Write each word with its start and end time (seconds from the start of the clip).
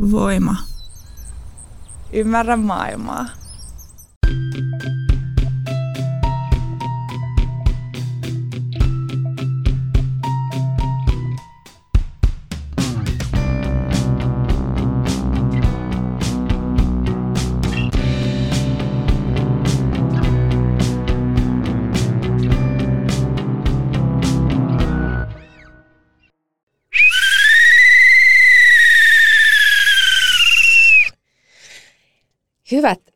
Voima. 0.00 0.56
Ymmärrä 2.12 2.56
maailmaa. 2.56 3.39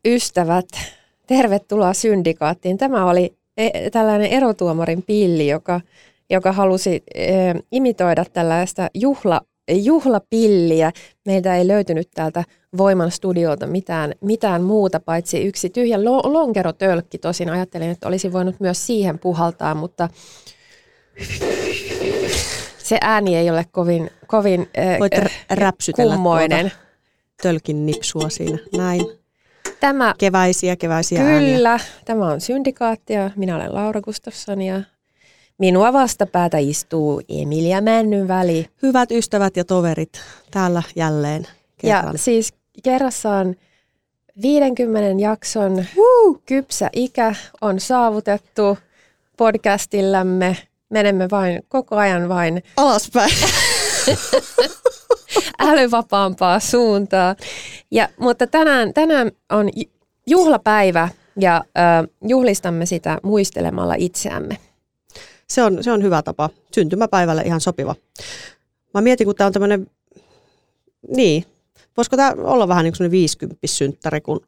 Ystävät, 0.05 0.67
tervetuloa 1.27 1.93
Syndikaattiin. 1.93 2.77
Tämä 2.77 3.09
oli 3.09 3.33
e, 3.57 3.89
tällainen 3.89 4.31
erotuomarin 4.31 5.03
pilli, 5.03 5.47
joka, 5.47 5.81
joka 6.29 6.51
halusi 6.51 7.03
e, 7.15 7.33
imitoida 7.71 8.25
tällaista 8.33 8.89
juhla, 8.93 9.41
juhlapilliä. 9.71 10.91
Meiltä 11.25 11.55
ei 11.55 11.67
löytynyt 11.67 12.09
täältä 12.13 12.43
Voiman 12.77 13.11
studiolta 13.11 13.67
mitään, 13.67 14.13
mitään 14.21 14.61
muuta, 14.61 14.99
paitsi 14.99 15.43
yksi 15.43 15.69
tyhjä 15.69 16.03
lo, 16.05 16.21
lonkerotölkki. 16.33 17.17
Tosin 17.17 17.49
ajattelin, 17.49 17.89
että 17.89 18.07
olisi 18.07 18.33
voinut 18.33 18.59
myös 18.59 18.85
siihen 18.85 19.19
puhaltaa, 19.19 19.75
mutta 19.75 20.09
se 22.77 22.97
ääni 23.01 23.35
ei 23.35 23.49
ole 23.49 23.65
kovin, 23.71 24.09
kovin 24.27 24.69
Voit 24.99 25.13
räpsytellä 25.49 26.13
kummoinen. 26.13 26.71
tölkin 27.41 27.85
nipsua 27.85 28.29
siinä. 28.29 28.57
Näin. 28.77 29.24
Tämä, 29.85 30.13
Keväisiä, 30.17 30.75
keväisiä 30.75 31.19
kyllä, 31.19 31.69
ääniä. 31.69 31.85
tämä 32.05 32.25
on 32.25 32.41
Syndikaatti 32.41 33.13
ja 33.13 33.31
minä 33.35 33.55
olen 33.55 33.75
Laura 33.75 34.01
Gustafsson 34.01 34.61
ja 34.61 34.81
minua 35.57 35.93
vastapäätä 35.93 36.57
istuu 36.57 37.21
Emilia 37.29 37.81
Männynväli. 37.81 38.67
Hyvät 38.81 39.11
ystävät 39.11 39.57
ja 39.57 39.65
toverit, 39.65 40.21
täällä 40.51 40.83
jälleen 40.95 41.47
kerran. 41.77 42.13
Ja 42.13 42.19
siis 42.19 42.53
kerrassaan 42.83 43.55
50 44.41 45.23
jakson 45.23 45.85
Woo! 45.97 46.41
kypsä 46.45 46.89
ikä 46.93 47.35
on 47.61 47.79
saavutettu 47.79 48.77
podcastillamme. 49.37 50.57
Menemme 50.89 51.27
vain 51.31 51.63
koko 51.67 51.95
ajan 51.95 52.29
vain 52.29 52.63
Alaspäin. 52.77 53.33
älyvapaampaa 55.69 56.59
suuntaa. 56.59 57.35
Ja, 57.91 58.09
mutta 58.17 58.47
tänään, 58.47 58.93
tänään 58.93 59.31
on 59.51 59.69
ju- 59.75 59.91
juhlapäivä 60.27 61.09
ja 61.39 61.55
äh, 61.55 62.09
juhlistamme 62.27 62.85
sitä 62.85 63.17
muistelemalla 63.23 63.95
itseämme. 63.97 64.57
Se 65.47 65.63
on, 65.63 65.83
se 65.83 65.91
on 65.91 66.03
hyvä 66.03 66.21
tapa. 66.21 66.49
Syntymäpäivälle 66.71 67.41
ihan 67.41 67.61
sopiva. 67.61 67.95
Mä 68.93 69.01
mietin, 69.01 69.25
kun 69.25 69.35
tämä 69.35 69.45
on 69.45 69.53
tämmöinen, 69.53 69.87
niin, 71.15 71.45
voisiko 71.97 72.17
tämä 72.17 72.33
olla 72.37 72.67
vähän 72.67 72.83
niin 72.83 72.93
kuin 72.97 73.11
50 73.11 73.57
synttäri, 73.65 74.21
kun, 74.21 74.39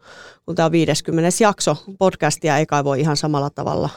kun 0.45 0.55
tämä 0.55 0.65
on 0.65 0.71
50 0.71 1.29
jakso. 1.43 1.77
Podcastia 1.99 2.57
ei 2.57 2.65
kai 2.65 2.83
voi 2.83 2.99
ihan 2.99 3.17
samalla 3.17 3.49
tavalla. 3.49 3.89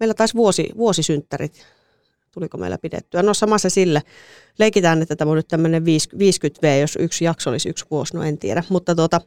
Meillä 0.00 0.14
taisi 0.14 0.34
vuosi, 0.34 0.70
vuosisynttärit, 0.76 1.66
tuliko 2.34 2.58
meillä 2.58 2.78
pidettyä. 2.78 3.22
No 3.22 3.34
samassa 3.34 3.70
sille. 3.70 4.02
Leikitään, 4.58 5.02
että 5.02 5.16
tämä 5.16 5.30
on 5.30 5.36
nyt 5.36 5.48
tämmöinen 5.48 5.82
50V, 5.82 6.80
jos 6.80 6.96
yksi 7.00 7.24
jakso 7.24 7.50
olisi 7.50 7.68
yksi 7.68 7.84
vuosi, 7.90 8.16
no 8.16 8.22
en 8.22 8.38
tiedä. 8.38 8.62
Mutta 8.68 8.94
tuota, 8.94 9.20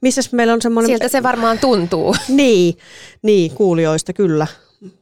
missä 0.00 0.20
meillä 0.32 0.52
on 0.52 0.62
semmoinen... 0.62 0.90
Siltä 0.90 1.08
se 1.08 1.22
varmaan 1.22 1.58
tuntuu. 1.58 2.16
Niin, 2.28 2.74
niin, 3.22 3.50
kuulijoista 3.50 4.12
kyllä. 4.12 4.46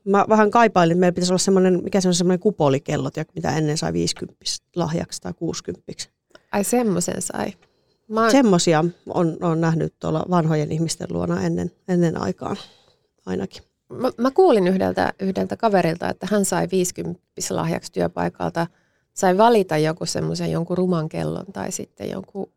Mä 0.05 0.25
vähän 0.29 0.51
kaipailin, 0.51 0.95
että 0.95 1.01
meillä 1.01 1.15
pitäisi 1.15 1.33
olla 1.33 1.39
semmoinen, 1.39 1.81
mikä 1.85 2.01
se 2.01 2.09
on 2.09 2.15
semmoinen 2.15 2.41
kupolikello, 2.41 3.11
tiedätkö, 3.11 3.33
mitä 3.37 3.57
ennen 3.57 3.79
sai 3.79 3.93
50 3.93 4.45
lahjaksi 4.77 5.21
tai 5.21 5.33
60. 5.33 5.93
Ai 6.53 6.65
semmoisen 6.65 7.23
sai. 7.23 7.53
Mä 8.09 8.21
oon, 8.21 8.31
Semmoisia 8.31 8.85
on, 9.07 9.37
on 9.41 9.61
nähnyt 9.61 9.95
tuolla 9.99 10.25
vanhojen 10.31 10.73
ihmisten 10.73 11.09
luona 11.11 11.43
ennen, 11.43 11.71
ennen 11.89 12.21
aikaan 12.21 12.57
ainakin. 13.27 13.63
Mä, 13.93 14.11
mä 14.19 14.31
kuulin 14.31 14.69
yhdeltä, 14.69 15.13
yhdeltä 15.21 15.57
kaverilta, 15.57 16.09
että 16.09 16.27
hän 16.31 16.45
sai 16.45 16.69
50 16.73 17.23
lahjaksi 17.51 17.93
työpaikalta. 17.93 18.67
Sai 19.15 19.39
valita 19.39 19.79
joku 19.79 20.07
semmoisen 20.07 20.53
jonkun 20.53 20.79
ruman 20.79 21.09
kellon 21.09 21.47
tai 21.53 21.73
sitten 21.73 22.11
jonkun 22.11 22.53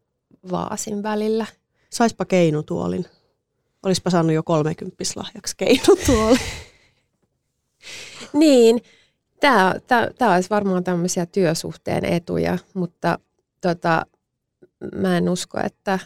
vaasin 0.51 1.03
välillä. 1.03 1.45
Saispa 1.89 2.25
keinutuolin. 2.25 3.05
Olispa 3.83 4.09
saanut 4.09 4.31
jo 4.31 4.43
30 4.43 5.03
lahjaksi 5.15 5.57
keinutuolin. 5.57 6.39
Niin, 8.33 8.81
tämä, 9.39 9.75
tämä, 9.87 10.07
tämä 10.17 10.33
olisi 10.33 10.49
varmaan 10.49 10.83
tämmöisiä 10.83 11.25
työsuhteen 11.25 12.05
etuja, 12.05 12.57
mutta 12.73 13.19
tota, 13.61 14.05
mä 14.95 15.17
en 15.17 15.29
usko, 15.29 15.59
että 15.63 15.99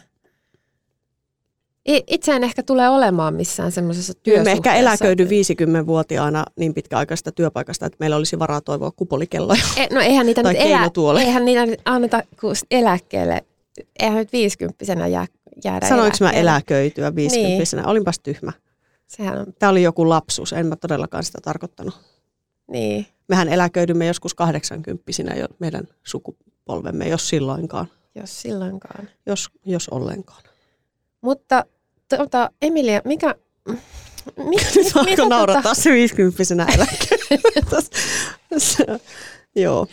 itse 2.06 2.32
en 2.32 2.44
ehkä 2.44 2.62
tule 2.62 2.88
olemaan 2.88 3.34
missään 3.34 3.72
semmoisessa 3.72 4.12
työsuhteessa. 4.14 4.62
me 4.62 4.70
ehkä 4.70 4.74
eläköidy 4.74 5.24
50-vuotiaana 5.24 6.44
niin 6.56 6.74
pitkäaikaista 6.74 7.32
työpaikasta, 7.32 7.86
että 7.86 7.96
meillä 8.00 8.16
olisi 8.16 8.38
varaa 8.38 8.60
toivoa 8.60 8.90
kupolikelloja. 8.90 9.62
E, 9.76 9.86
no 9.94 10.00
eihän 10.00 10.26
niitä, 10.26 10.42
Tai 10.42 10.52
nyt 10.52 10.62
elä, 10.62 10.90
eihän 11.20 11.44
niitä 11.44 11.66
nyt 11.66 11.80
anneta 11.84 12.22
eläkkeelle. 12.70 13.44
Eihän 13.98 14.16
nyt 14.18 14.32
viisikymppisenä 14.32 15.06
jää, 15.06 15.26
jäädä 15.64 15.88
Sanoinko 15.88 16.16
mä 16.20 16.30
eläköityä 16.30 17.14
50 17.14 17.76
niin. 17.76 17.86
Olinpas 17.86 18.18
tyhmä. 18.18 18.52
Sehän 19.06 19.38
on, 19.38 19.46
Tämä 19.58 19.70
oli 19.70 19.82
joku 19.82 20.08
lapsus, 20.08 20.52
en 20.52 20.66
mä 20.66 20.76
todellakaan 20.76 21.24
sitä 21.24 21.38
tarkoittanut. 21.42 21.94
niin. 22.70 23.06
Mehän 23.28 23.48
eläköidymme 23.48 24.06
joskus 24.06 24.34
80 24.34 25.04
jo 25.38 25.46
meidän 25.58 25.84
sukupolvemme, 26.04 27.08
jos 27.08 27.28
silloinkaan, 27.28 27.86
Jos 28.14 28.42
silloinkaan. 28.42 29.08
jos, 29.26 29.48
jos 29.64 29.88
ollenkaan. 29.88 30.42
Mutta 31.20 31.64
tota, 32.16 32.50
Emilia, 32.62 33.02
mikä... 33.04 33.34
Mi, 34.36 34.56
Nyt 34.76 34.86
alkoi 34.94 35.04
mitä 35.04 35.28
naurattaa 35.28 35.74
se 35.74 35.90
50 35.90 36.66
eläköidyä. 36.74 37.82
Joo. 39.54 39.86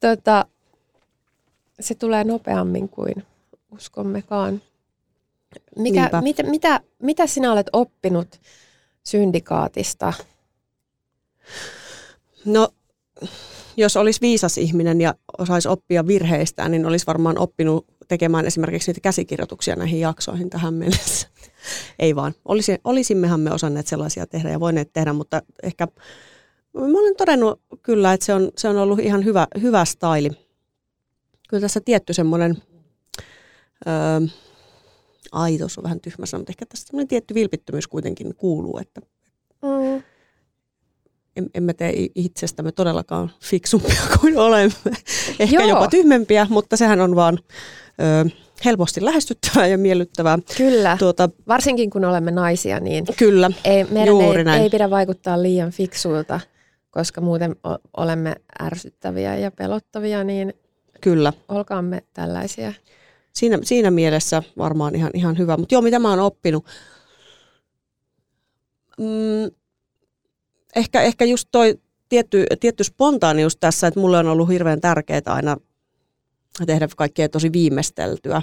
tota, 0.00 0.46
se 1.80 1.94
tulee 1.94 2.24
nopeammin 2.24 2.88
kuin 2.88 3.14
uskommekaan. 3.72 4.62
Mikä, 5.78 6.00
Niinpä. 6.00 6.20
mitä, 6.20 6.42
mitä, 6.42 6.80
mitä 7.02 7.26
sinä 7.26 7.52
olet 7.52 7.66
oppinut 7.72 8.40
syndikaatista? 9.04 10.12
No, 12.44 12.68
jos 13.76 13.96
olisi 13.96 14.20
viisas 14.20 14.58
ihminen 14.58 15.00
ja 15.00 15.14
osaisi 15.38 15.68
oppia 15.68 16.06
virheistään, 16.06 16.70
niin 16.70 16.86
olisi 16.86 17.06
varmaan 17.06 17.38
oppinut 17.38 17.86
tekemään 18.08 18.46
esimerkiksi 18.46 18.90
niitä 18.90 19.00
käsikirjoituksia 19.00 19.76
näihin 19.76 20.00
jaksoihin 20.00 20.50
tähän 20.50 20.74
mennessä. 20.74 21.28
Ei 21.98 22.16
vaan. 22.16 22.34
Olisi, 22.44 22.78
olisimmehan 22.84 23.40
me 23.40 23.50
osanneet 23.52 23.86
sellaisia 23.86 24.26
tehdä 24.26 24.50
ja 24.50 24.60
voineet 24.60 24.92
tehdä, 24.92 25.12
mutta 25.12 25.42
ehkä 25.62 25.88
mä 26.74 26.98
olen 26.98 27.16
todennut 27.16 27.60
kyllä, 27.82 28.12
että 28.12 28.26
se 28.26 28.34
on, 28.34 28.50
se 28.56 28.68
on 28.68 28.76
ollut 28.76 28.98
ihan 29.00 29.24
hyvä, 29.24 29.46
hyvä 29.62 29.84
staili. 29.84 30.30
Kyllä 31.48 31.60
tässä 31.60 31.80
tietty 31.80 32.12
semmoinen, 32.12 32.56
öö, 33.86 34.20
aitos 35.32 35.78
on 35.78 35.84
vähän 35.84 36.00
tyhmä 36.00 36.26
sana, 36.26 36.38
mutta 36.40 36.52
ehkä 36.52 36.66
tässä 36.66 36.86
semmoinen 36.86 37.08
tietty 37.08 37.34
vilpittömyys 37.34 37.86
kuitenkin 37.88 38.34
kuuluu, 38.36 38.78
että 38.78 39.00
Mm. 39.62 40.02
em- 41.40 41.50
emme 41.54 41.74
tee 41.74 41.92
itsestämme 42.14 42.72
todellakaan 42.72 43.30
fiksumpia 43.40 44.02
kuin 44.20 44.38
olemme. 44.38 44.74
Ehkä 45.40 45.56
Joo. 45.56 45.68
jopa 45.68 45.88
tyhmempiä, 45.88 46.46
mutta 46.50 46.76
sehän 46.76 47.00
on 47.00 47.16
vaan 47.16 47.38
ö, 48.00 48.30
helposti 48.64 49.04
lähestyttävää 49.04 49.66
ja 49.66 49.78
miellyttävää. 49.78 50.38
Kyllä, 50.56 50.96
Tuota, 50.98 51.30
varsinkin 51.48 51.90
kun 51.90 52.04
olemme 52.04 52.30
naisia, 52.30 52.80
niin 52.80 53.04
kyllä, 53.16 53.50
ei, 53.64 53.84
meidän 53.84 54.08
Juuri 54.08 54.38
ei, 54.38 54.44
näin. 54.44 54.62
ei 54.62 54.70
pidä 54.70 54.90
vaikuttaa 54.90 55.42
liian 55.42 55.70
fiksuilta, 55.70 56.40
koska 56.90 57.20
muuten 57.20 57.56
o- 57.66 57.88
olemme 57.96 58.34
ärsyttäviä 58.62 59.36
ja 59.36 59.50
pelottavia, 59.50 60.24
niin 60.24 60.54
kyllä. 61.00 61.32
olkaamme 61.48 62.02
tällaisia. 62.12 62.72
Siinä, 63.32 63.58
siinä 63.62 63.90
mielessä 63.90 64.42
varmaan 64.58 64.94
ihan, 64.94 65.10
ihan 65.14 65.38
hyvä. 65.38 65.56
Mutta 65.56 65.74
joo, 65.74 65.82
mitä 65.82 65.98
mä 65.98 66.10
oon 66.10 66.20
oppinut? 66.20 66.64
Mm, 68.98 69.50
ehkä, 70.76 71.02
ehkä 71.02 71.24
just 71.24 71.48
toi 71.52 71.78
tietty, 72.08 72.46
tietty 72.60 72.84
spontaanius 72.84 73.56
tässä, 73.56 73.86
että 73.86 74.00
mulle 74.00 74.18
on 74.18 74.26
ollut 74.26 74.48
hirveän 74.48 74.80
tärkeää 74.80 75.20
aina 75.26 75.56
tehdä 76.66 76.88
kaikkea 76.96 77.28
tosi 77.28 77.52
viimeisteltyä. 77.52 78.42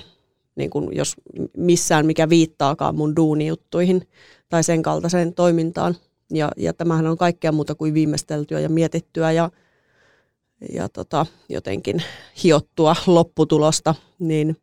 Niin 0.56 0.70
kun 0.70 0.96
jos 0.96 1.16
missään 1.58 2.06
mikä 2.06 2.30
viittaakaan 2.30 2.96
mun 2.96 3.16
duunijuttuihin 3.16 4.08
tai 4.50 4.64
sen 4.64 4.82
kaltaiseen 4.82 5.34
toimintaan. 5.34 5.96
Ja, 6.32 6.52
ja 6.58 6.74
tämähän 6.74 7.08
on 7.08 7.18
kaikkea 7.18 7.52
muuta 7.52 7.76
kuin 7.76 7.94
viimeisteltyä 7.94 8.60
ja 8.60 8.70
mietittyä 8.70 9.32
ja, 9.32 9.52
ja 10.74 10.90
tota, 10.90 11.26
jotenkin 11.50 12.04
hiottua 12.44 12.96
lopputulosta, 13.08 13.96
niin 14.20 14.58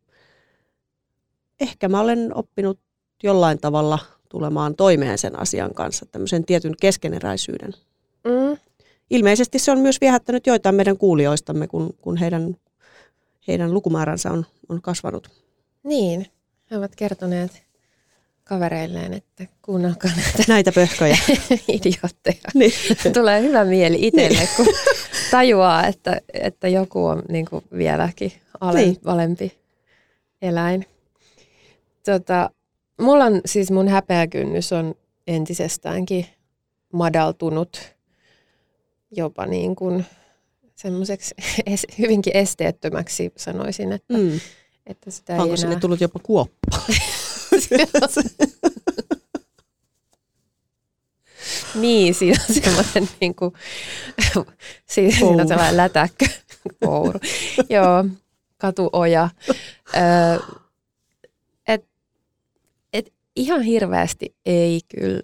ehkä 1.61 1.89
mä 1.89 2.01
olen 2.01 2.31
oppinut 2.35 2.79
jollain 3.23 3.61
tavalla 3.61 3.99
tulemaan 4.29 4.75
toimeen 4.75 5.19
sen 5.19 5.41
asian 5.41 5.75
kanssa, 5.75 6.07
tämmöisen 6.07 6.45
tietyn 6.45 6.75
keskeneräisyyden. 6.81 7.73
Mm. 8.25 8.57
Ilmeisesti 9.11 9.59
se 9.59 9.73
on 9.73 9.79
myös 9.79 10.01
viehättänyt 10.01 10.47
joitain 10.47 10.75
meidän 10.75 10.99
kuulijoistamme, 10.99 11.67
kun, 11.67 11.95
kun 12.01 12.17
heidän, 12.17 12.57
heidän 13.51 13.75
lukumääränsä 13.75 14.31
on, 14.31 14.47
on 14.69 14.83
kasvanut. 14.83 15.31
Niin, 15.83 16.27
he 16.71 16.79
ovat 16.79 16.97
kertoneet 16.97 17.63
kavereilleen, 18.45 19.13
että 19.15 19.47
kuunnelkaa 19.63 20.11
näitä, 20.17 20.45
näitä 20.49 20.73
pöhköjä. 20.73 21.19
idiootteja. 21.69 22.51
Niin. 22.55 22.73
Tulee 23.15 23.43
hyvä 23.43 23.65
mieli 23.65 24.07
itselle, 24.07 24.39
niin. 24.39 24.49
kun 24.57 24.67
tajuaa, 25.31 25.87
että, 25.87 26.21
että 26.33 26.69
joku 26.69 27.07
on 27.07 27.23
niin 27.29 27.47
kuin 27.51 27.65
vieläkin 27.77 28.33
ale, 28.61 28.81
niin. 28.81 28.97
alempi 29.05 29.59
eläin. 30.43 30.87
Tota, 32.05 32.51
mulla 33.01 33.25
on 33.25 33.41
siis 33.47 33.71
mun 33.71 33.89
häpeäkynnys 33.89 34.73
on 34.73 34.95
entisestäänkin 35.27 36.27
madaltunut 36.93 37.95
jopa 39.11 39.47
niin 39.47 39.77
kuin 39.77 40.07
semmoiseksi 40.83 41.35
es, 41.67 41.87
hyvinkin 41.99 42.37
esteettömäksi 42.37 43.33
sanoisin, 43.37 43.93
että, 43.93 44.19
mm. 44.19 44.41
että 44.87 45.11
sitä 45.11 45.33
Onko 45.33 45.51
ei 45.51 45.57
sinne 45.57 45.73
enää... 45.73 45.81
tullut 45.81 46.01
jopa 46.01 46.21
kuoppa? 46.23 46.79
niin, 51.75 52.15
siinä 52.15 52.45
on 52.49 52.55
semmoinen 52.55 53.09
niin 53.21 53.35
kuin, 53.35 53.53
siinä, 54.87 55.17
siinä 55.17 55.43
on 55.43 55.49
sellainen 55.49 55.77
lätäkkö 55.77 56.27
kouru. 56.85 57.19
Joo, 57.69 58.05
katuoja. 58.59 59.29
Et, 61.69 61.85
et 62.93 63.13
ihan 63.37 63.63
hirveästi 63.63 64.35
ei 64.47 64.81
kyllä. 64.99 65.23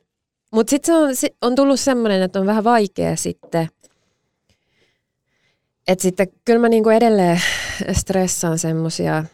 Mutta 0.52 0.70
sitten 0.70 0.94
on, 0.94 1.10
on 1.42 1.54
tullut 1.54 1.80
semmoinen, 1.80 2.22
että 2.22 2.40
on 2.40 2.46
vähän 2.46 2.64
vaikea 2.64 3.16
sitten, 3.16 3.68
että 5.88 6.02
sitten 6.02 6.28
kyllä 6.44 6.60
mä 6.60 6.68
niinku 6.68 6.88
edelleen 6.88 7.40
stressaan 7.92 8.58
semmoisia 8.58 9.24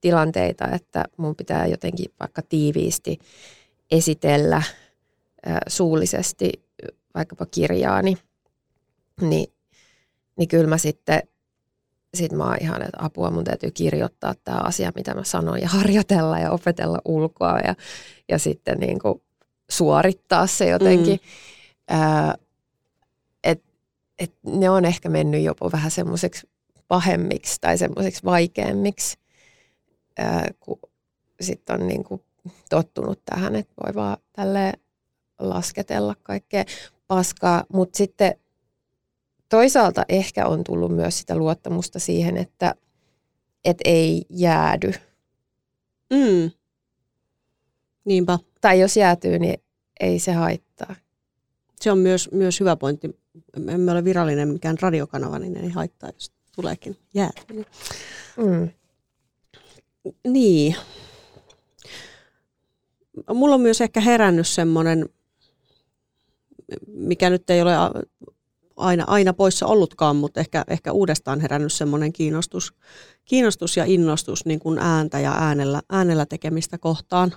tilanteita, 0.00 0.68
että 0.68 1.04
mun 1.16 1.36
pitää 1.36 1.66
jotenkin 1.66 2.06
vaikka 2.20 2.42
tiiviisti 2.48 3.18
esitellä 3.90 4.56
äh, 4.56 5.56
suullisesti 5.68 6.52
vaikkapa 7.14 7.46
kirjaani, 7.46 8.16
niin, 9.20 9.52
niin 10.36 10.48
kyllä 10.48 10.66
mä 10.66 10.78
sitten 10.78 11.22
sit 12.14 12.32
mä 12.32 12.44
oon 12.44 12.56
ihan, 12.60 12.82
että 12.82 12.98
apua 12.98 13.30
mun 13.30 13.44
täytyy 13.44 13.70
kirjoittaa 13.70 14.34
tämä 14.44 14.58
asia, 14.58 14.92
mitä 14.94 15.14
mä 15.14 15.24
sanon 15.24 15.60
ja 15.60 15.68
harjoitella 15.68 16.38
ja 16.38 16.50
opetella 16.50 16.98
ulkoa 17.04 17.58
ja, 17.58 17.74
ja 18.28 18.38
sitten 18.38 18.78
niin 18.78 18.98
kuin 18.98 19.22
suorittaa 19.70 20.46
se 20.46 20.68
jotenkin. 20.68 21.20
Mm. 21.90 21.96
Äh, 21.96 22.30
et, 22.30 22.51
et 24.22 24.32
ne 24.46 24.70
on 24.70 24.84
ehkä 24.84 25.08
mennyt 25.08 25.42
jopa 25.42 25.72
vähän 25.72 25.90
semmoiseksi 25.90 26.48
pahemmiksi 26.88 27.60
tai 27.60 27.78
semmoiseksi 27.78 28.24
vaikeammiksi 28.24 29.18
kun 30.60 30.78
sitten 31.40 31.80
on 31.80 31.88
niin 31.88 32.04
kuin 32.04 32.22
tottunut 32.70 33.20
tähän, 33.24 33.56
että 33.56 33.72
voi 33.86 33.94
vaan 33.94 34.16
tälle 34.32 34.72
lasketella 35.38 36.14
kaikkea 36.22 36.64
paskaa, 37.06 37.64
mutta 37.72 37.96
sitten 37.96 38.34
toisaalta 39.48 40.04
ehkä 40.08 40.46
on 40.46 40.64
tullut 40.64 40.92
myös 40.96 41.18
sitä 41.18 41.36
luottamusta 41.36 41.98
siihen, 41.98 42.36
että 42.36 42.74
et 43.64 43.78
ei 43.84 44.24
jäädy. 44.30 44.92
Mm. 46.12 46.50
Niinpä. 48.04 48.38
Tai 48.60 48.80
jos 48.80 48.96
jäätyy, 48.96 49.38
niin 49.38 49.62
ei 50.00 50.18
se 50.18 50.32
haittaa. 50.32 50.94
Se 51.80 51.92
on 51.92 51.98
myös, 51.98 52.28
myös 52.32 52.60
hyvä 52.60 52.76
pointti. 52.76 53.21
Emme 53.68 53.92
ole 53.92 54.04
virallinen 54.04 54.48
mikään 54.48 54.76
radiokanava, 54.80 55.38
niin 55.38 55.56
ei 55.56 55.68
haittaa, 55.68 56.10
jos 56.14 56.32
tuleekin 56.54 56.96
jäätyä. 57.14 57.64
Mm. 58.36 58.70
Niin. 60.28 60.76
Mulla 63.34 63.54
on 63.54 63.60
myös 63.60 63.80
ehkä 63.80 64.00
herännyt 64.00 64.46
semmoinen, 64.46 65.08
mikä 66.86 67.30
nyt 67.30 67.50
ei 67.50 67.62
ole 67.62 67.72
aina, 68.76 69.04
aina 69.06 69.32
poissa 69.32 69.66
ollutkaan, 69.66 70.16
mutta 70.16 70.40
ehkä, 70.40 70.64
ehkä 70.68 70.92
uudestaan 70.92 71.40
herännyt 71.40 71.72
semmoinen 71.72 72.12
kiinnostus, 72.12 72.74
kiinnostus 73.24 73.76
ja 73.76 73.84
innostus 73.84 74.44
niin 74.44 74.60
kuin 74.60 74.78
ääntä 74.78 75.20
ja 75.20 75.32
äänellä, 75.32 75.82
äänellä 75.90 76.26
tekemistä 76.26 76.78
kohtaan. 76.78 77.34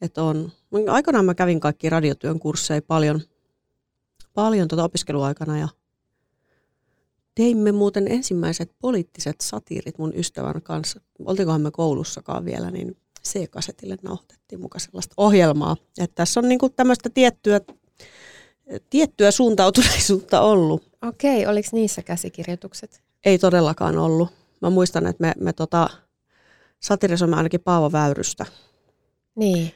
Et 0.00 0.18
on, 0.18 0.52
aikanaan 0.90 1.24
mä 1.24 1.34
kävin 1.34 1.60
kaikki 1.60 1.90
radiotyön 1.90 2.38
kursseja 2.38 2.82
paljon, 2.82 3.20
paljon 4.34 4.68
tuota 4.68 4.84
opiskeluaikana 4.84 5.58
ja 5.58 5.68
Teimme 7.34 7.72
muuten 7.72 8.12
ensimmäiset 8.12 8.72
poliittiset 8.78 9.40
satiirit 9.40 9.98
mun 9.98 10.12
ystävän 10.16 10.62
kanssa. 10.62 11.00
Oltikohan 11.24 11.60
me 11.60 11.70
koulussakaan 11.70 12.44
vielä, 12.44 12.70
niin 12.70 12.96
C-kasetille 13.28 13.96
nauhoitettiin 14.02 14.60
mukaan 14.60 14.80
sellaista 14.80 15.14
ohjelmaa. 15.16 15.76
Että 15.98 16.14
tässä 16.14 16.40
on 16.40 16.48
niinku 16.48 16.68
tämmöistä 16.68 17.10
tiettyä, 17.10 17.60
tiettyä 18.90 19.30
suuntautuneisuutta 19.30 20.40
ollut. 20.40 20.82
Okei, 21.02 21.46
oliko 21.46 21.68
niissä 21.72 22.02
käsikirjoitukset? 22.02 23.02
Ei 23.24 23.38
todellakaan 23.38 23.98
ollut. 23.98 24.28
Mä 24.62 24.70
muistan, 24.70 25.06
että 25.06 25.20
me, 25.20 25.32
me 25.40 25.52
tota, 25.52 25.88
satirisoimme 26.80 27.36
ainakin 27.36 27.60
Paavo 27.60 27.92
Väyrystä. 27.92 28.46
Niin. 29.36 29.72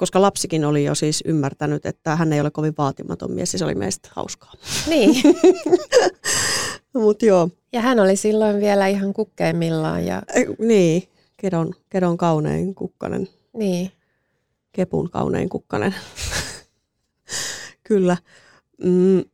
Koska 0.00 0.22
lapsikin 0.22 0.64
oli 0.64 0.84
jo 0.84 0.94
siis 0.94 1.22
ymmärtänyt, 1.26 1.86
että 1.86 2.16
hän 2.16 2.32
ei 2.32 2.40
ole 2.40 2.50
kovin 2.50 2.74
vaatimaton 2.78 3.32
mies, 3.32 3.50
siis 3.50 3.62
oli 3.62 3.74
meistä 3.74 4.08
hauskaa. 4.12 4.52
Niin. 4.88 5.22
Mut 6.94 7.22
joo. 7.22 7.48
Ja 7.72 7.80
hän 7.80 8.00
oli 8.00 8.16
silloin 8.16 8.60
vielä 8.60 8.86
ihan 8.86 9.12
kukkeimmillaan. 9.12 10.06
Ja... 10.06 10.22
Niin, 10.58 11.02
kedon, 11.36 11.74
kedon 11.90 12.16
kaunein 12.16 12.74
kukkanen. 12.74 13.28
Niin. 13.52 13.92
Kepun 14.72 15.10
kaunein 15.10 15.48
kukkanen. 15.48 15.94
Kyllä. 17.88 18.16
Mm, 18.84 19.24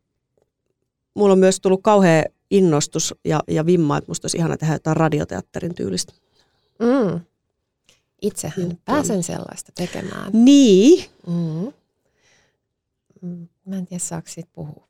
mulla 1.14 1.32
on 1.32 1.38
myös 1.38 1.60
tullut 1.60 1.82
kauhea 1.82 2.22
innostus 2.50 3.14
ja, 3.24 3.40
ja 3.48 3.66
vimma, 3.66 3.98
että 3.98 4.10
musta 4.10 4.24
olisi 4.26 4.36
ihana 4.36 4.56
tehdä 4.56 4.74
jotain 4.74 4.96
radioteatterin 4.96 5.74
tyylistä. 5.74 6.12
Mm. 6.78 7.20
Itsehän 8.22 8.68
Nyt 8.68 8.84
pääsen 8.84 9.22
sellaista 9.22 9.72
tekemään. 9.74 10.32
Niin. 10.32 11.10
Mm. 11.26 11.72
mm. 13.22 13.48
Mä 13.64 13.76
en 13.76 13.86
tiedä, 13.86 13.98
saako 14.04 14.28
siitä 14.28 14.50
puhua 14.52 14.86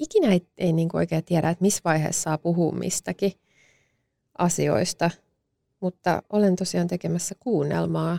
ikinä 0.00 0.32
ei, 0.32 0.46
ei 0.58 0.72
niin 0.72 0.88
oikein 0.92 1.24
tiedä, 1.24 1.50
että 1.50 1.62
missä 1.62 1.80
vaiheessa 1.84 2.22
saa 2.22 2.38
puhua 2.38 2.72
mistäkin 2.72 3.32
asioista, 4.38 5.10
mutta 5.80 6.22
olen 6.30 6.56
tosiaan 6.56 6.88
tekemässä 6.88 7.34
kuunnelmaa, 7.40 8.18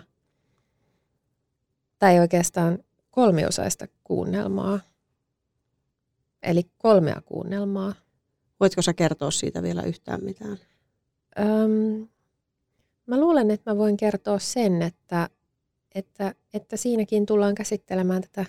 tai 1.99 2.19
oikeastaan 2.19 2.79
kolmiosaista 3.11 3.87
kuunnelmaa, 4.03 4.79
eli 6.43 6.63
kolmea 6.77 7.21
kuunnelmaa. 7.25 7.93
Voitko 8.59 8.81
sä 8.81 8.93
kertoa 8.93 9.31
siitä 9.31 9.63
vielä 9.63 9.83
yhtään 9.83 10.23
mitään? 10.23 10.57
Öm, 11.39 12.07
mä 13.05 13.19
luulen, 13.19 13.51
että 13.51 13.71
mä 13.71 13.77
voin 13.77 13.97
kertoa 13.97 14.39
sen, 14.39 14.81
että, 14.81 15.29
että, 15.95 16.35
että 16.53 16.77
siinäkin 16.77 17.25
tullaan 17.25 17.55
käsittelemään 17.55 18.21
tätä 18.21 18.45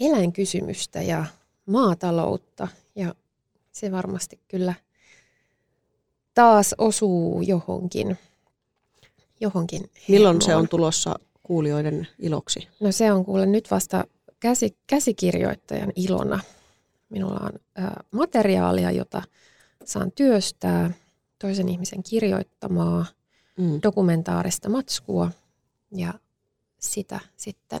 eläinkysymystä 0.00 1.02
ja 1.02 1.24
maataloutta 1.66 2.68
ja 2.94 3.14
se 3.72 3.92
varmasti 3.92 4.40
kyllä 4.48 4.74
taas 6.34 6.74
osuu 6.78 7.42
johonkin. 7.42 8.18
johonkin 9.40 9.90
Milloin 10.08 10.42
se 10.42 10.56
on 10.56 10.68
tulossa 10.68 11.14
kuulijoiden 11.42 12.08
iloksi? 12.18 12.68
No 12.80 12.92
se 12.92 13.12
on 13.12 13.24
kuule 13.24 13.46
nyt 13.46 13.70
vasta 13.70 14.04
käsi, 14.40 14.76
käsikirjoittajan 14.86 15.92
ilona. 15.96 16.40
Minulla 17.08 17.40
on 17.40 17.84
ä, 17.84 17.90
materiaalia, 18.10 18.90
jota 18.90 19.22
saan 19.84 20.12
työstää, 20.12 20.90
toisen 21.38 21.68
ihmisen 21.68 22.02
kirjoittamaa, 22.02 23.06
mm. 23.58 23.78
dokumentaarista 23.82 24.68
matskua 24.68 25.30
ja 25.92 26.14
sitä 26.78 27.20
sitten 27.36 27.80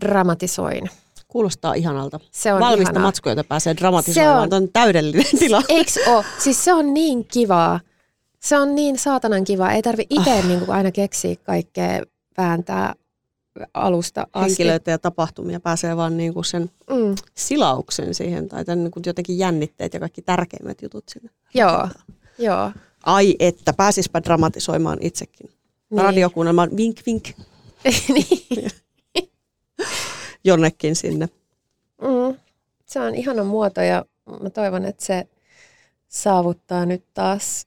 dramatisoin 0.00 0.90
Kuulostaa 1.32 1.74
ihanalta. 1.74 2.20
Se 2.30 2.52
on 2.52 2.60
Valmista 2.60 2.90
ihanaa. 2.90 3.08
matskua, 3.08 3.32
jota 3.32 3.44
pääsee 3.44 3.76
dramatisoimaan. 3.76 4.50
Se 4.50 4.56
on, 4.56 4.62
on 4.62 4.68
täydellinen 4.72 5.38
tila. 5.38 5.62
Eiks 5.68 5.98
oo? 6.06 6.24
Siis 6.38 6.64
se 6.64 6.72
on 6.72 6.94
niin 6.94 7.24
kivaa. 7.24 7.80
Se 8.40 8.58
on 8.58 8.74
niin 8.74 8.98
saatanan 8.98 9.44
kivaa. 9.44 9.72
Ei 9.72 9.82
tarvi 9.82 10.06
itse 10.10 10.34
oh. 10.34 10.44
niin 10.44 10.70
aina 10.70 10.92
keksiä 10.92 11.36
kaikkea 11.36 12.02
vääntää 12.38 12.94
alusta 13.74 14.26
asti. 14.32 14.48
Henkilöitä 14.48 14.90
ja 14.90 14.98
tapahtumia 14.98 15.60
pääsee 15.60 15.96
vaan 15.96 16.16
niin 16.16 16.34
kuin 16.34 16.44
sen 16.44 16.70
Mm, 16.90 17.14
silauksen 17.34 18.14
siihen 18.14 18.48
tai 18.48 18.64
tämän 18.64 18.84
niin 18.84 18.90
kuin 18.90 19.02
jotenkin 19.06 19.38
jännitteet 19.38 19.94
ja 19.94 20.00
kaikki 20.00 20.22
tärkeimmät 20.22 20.82
jutut 20.82 21.04
sinne. 21.08 21.30
joo, 21.54 21.88
joo. 22.38 22.72
Ai 23.06 23.36
että, 23.38 23.72
pääsispä 23.72 24.22
dramatisoimaan 24.24 24.98
itsekin. 25.00 25.50
Niin. 25.90 26.02
Radiokuunnelmaan 26.02 26.76
vink 26.76 27.00
vink 27.06 27.28
niin. 28.14 28.70
jonnekin 30.44 30.96
sinne. 30.96 31.28
Mm, 32.02 32.36
se 32.86 33.00
on 33.00 33.14
ihana 33.14 33.44
muoto 33.44 33.80
ja 33.80 34.04
mä 34.42 34.50
toivon, 34.50 34.84
että 34.84 35.04
se 35.04 35.26
saavuttaa 36.08 36.86
nyt 36.86 37.04
taas 37.14 37.66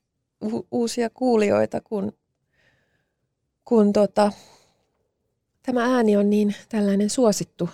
u- 0.54 0.68
uusia 0.72 1.10
kuulijoita, 1.10 1.82
kun, 1.82 2.14
kun 3.66 3.94
tota, 3.94 4.32
tämä 5.64 5.96
ääni 5.96 6.18
on 6.18 6.30
niin 6.30 6.56
tällainen 6.70 7.10
suosittu. 7.10 7.70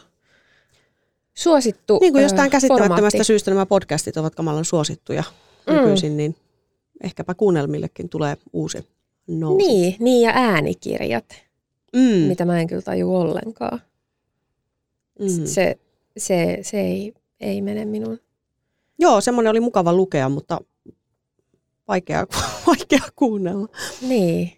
suosittu 1.33 1.97
Niin 2.01 2.13
kuin 2.13 2.23
jostain 2.23 2.51
käsittämättömästä 2.51 2.95
formaatti. 3.01 3.23
syystä 3.23 3.51
nämä 3.51 3.65
podcastit 3.65 4.17
ovat 4.17 4.35
kamalan 4.35 4.65
suosittuja 4.65 5.23
Mm. 5.67 5.73
nykyisin, 5.75 6.17
niin 6.17 6.35
ehkäpä 7.01 7.34
kuunnelmillekin 7.34 8.10
tulee 8.10 8.38
uusi 8.53 8.88
nousu. 9.27 9.58
Niin, 9.67 9.96
niin 10.00 10.22
ja 10.22 10.31
äänikirjat, 10.36 11.25
Mm. 11.93 12.01
mitä 12.27 12.46
mä 12.46 12.60
en 12.62 12.67
kyllä 12.67 12.81
taju 12.81 13.15
ollenkaan. 13.15 13.81
Mm. 15.20 15.46
Se, 15.46 15.79
se, 16.17 16.58
se 16.62 16.81
ei, 16.81 17.13
ei 17.39 17.62
mene 17.62 17.86
minun. 17.86 18.20
Joo, 19.00 19.22
semmoinen 19.22 19.51
oli 19.51 19.60
mukava 19.60 19.93
lukea, 19.93 20.29
mutta 20.29 20.60
vaikea, 21.88 22.27
vaikea 22.67 23.10
kuunnella. 23.15 23.67
Niin, 24.01 24.51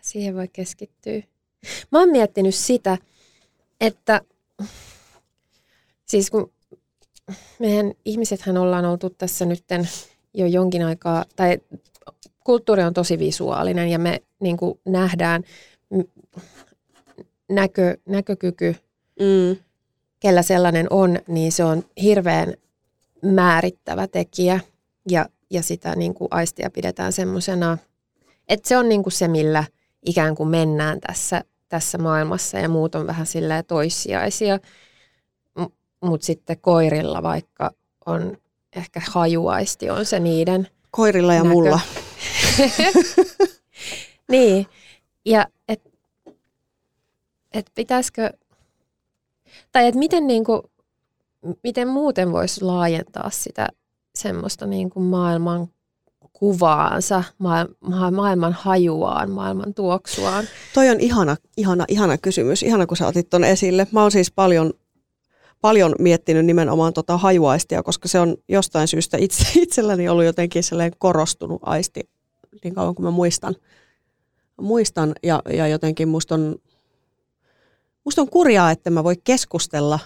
siihen 0.00 0.34
voi 0.34 0.48
keskittyä. 0.48 1.22
Mä 1.92 1.98
oon 1.98 2.08
miettinyt 2.10 2.54
sitä, 2.54 2.98
että 3.80 4.20
siis 6.06 6.30
kun 6.30 6.52
meidän 7.58 7.92
ihmisethän 8.04 8.56
ollaan 8.56 8.84
oltu 8.84 9.10
tässä 9.10 9.44
nytten 9.44 9.88
jo 10.36 10.46
jonkin 10.46 10.82
aikaa, 10.84 11.24
tai 11.36 11.58
kulttuuri 12.44 12.82
on 12.82 12.94
tosi 12.94 13.18
visuaalinen 13.18 13.88
ja 13.88 13.98
me 13.98 14.22
niin 14.40 14.56
kuin 14.56 14.80
nähdään 14.84 15.42
näkö, 17.48 17.96
näkökyky, 18.08 18.76
Mm. 19.20 19.56
kellä 20.20 20.42
sellainen 20.42 20.86
on, 20.90 21.18
niin 21.28 21.52
se 21.52 21.64
on 21.64 21.82
hirveän 22.02 22.54
määrittävä 23.22 24.06
tekijä 24.06 24.60
ja, 25.10 25.28
ja 25.50 25.62
sitä 25.62 25.96
niin 25.96 26.14
kuin 26.14 26.28
aistia 26.30 26.70
pidetään 26.70 27.12
semmoisena, 27.12 27.78
että 28.48 28.68
se 28.68 28.76
on 28.76 28.88
niin 28.88 29.02
kuin 29.02 29.12
se, 29.12 29.28
millä 29.28 29.64
ikään 30.06 30.34
kuin 30.34 30.48
mennään 30.48 31.00
tässä, 31.00 31.44
tässä 31.68 31.98
maailmassa 31.98 32.58
ja 32.58 32.68
muut 32.68 32.94
on 32.94 33.06
vähän 33.06 33.26
silleen 33.26 33.64
toissijaisia, 33.64 34.58
mutta 36.00 36.26
sitten 36.26 36.60
koirilla 36.60 37.22
vaikka 37.22 37.70
on 38.06 38.36
ehkä 38.76 39.02
hajuaisti 39.10 39.90
on 39.90 40.06
se 40.06 40.20
niiden 40.20 40.68
Koirilla 40.90 41.34
ja 41.34 41.42
Näkö. 41.42 41.54
mulla. 41.54 41.80
niin, 44.32 44.66
ja 45.24 45.46
et, 45.68 45.80
et 47.52 47.66
pitäisikö, 47.74 48.30
tai 49.72 49.86
että 49.86 49.98
miten, 49.98 50.26
niinku, 50.26 50.70
miten 51.62 51.88
muuten 51.88 52.32
voisi 52.32 52.64
laajentaa 52.64 53.30
sitä 53.30 53.68
semmoista 54.14 54.66
niinku 54.66 55.00
maailman 55.00 55.68
kuvaansa, 56.32 57.24
ma- 57.38 57.66
maailman 58.10 58.52
hajuaan, 58.52 59.30
maailman 59.30 59.74
tuoksuaan. 59.74 60.44
Toi 60.74 60.88
on 60.88 61.00
ihana, 61.00 61.36
ihana, 61.56 61.84
ihana 61.88 62.18
kysymys. 62.18 62.62
Ihana, 62.62 62.86
kun 62.86 62.96
sä 62.96 63.06
otit 63.06 63.30
ton 63.30 63.44
esille. 63.44 63.86
Mä 63.92 64.02
oon 64.02 64.10
siis 64.10 64.30
paljon, 64.30 64.72
paljon 65.60 65.94
miettinyt 65.98 66.46
nimenomaan 66.46 66.92
tota 66.92 67.16
hajuaistia, 67.16 67.82
koska 67.82 68.08
se 68.08 68.20
on 68.20 68.36
jostain 68.48 68.88
syystä 68.88 69.16
itse, 69.20 69.44
itselläni 69.62 70.08
ollut 70.08 70.24
jotenkin 70.24 70.62
korostunut 70.98 71.60
aisti 71.64 72.10
niin 72.64 72.74
kauan 72.74 72.94
kuin 72.94 73.04
mä 73.04 73.10
muistan. 73.10 73.54
Muistan 74.60 75.12
ja, 75.22 75.42
ja 75.52 75.68
jotenkin 75.68 76.08
musta 76.08 76.34
on, 76.34 76.56
musta 78.04 78.22
on 78.22 78.30
kurjaa, 78.30 78.70
että 78.70 78.90
mä 78.90 79.04
voi 79.04 79.14
keskustella 79.24 79.98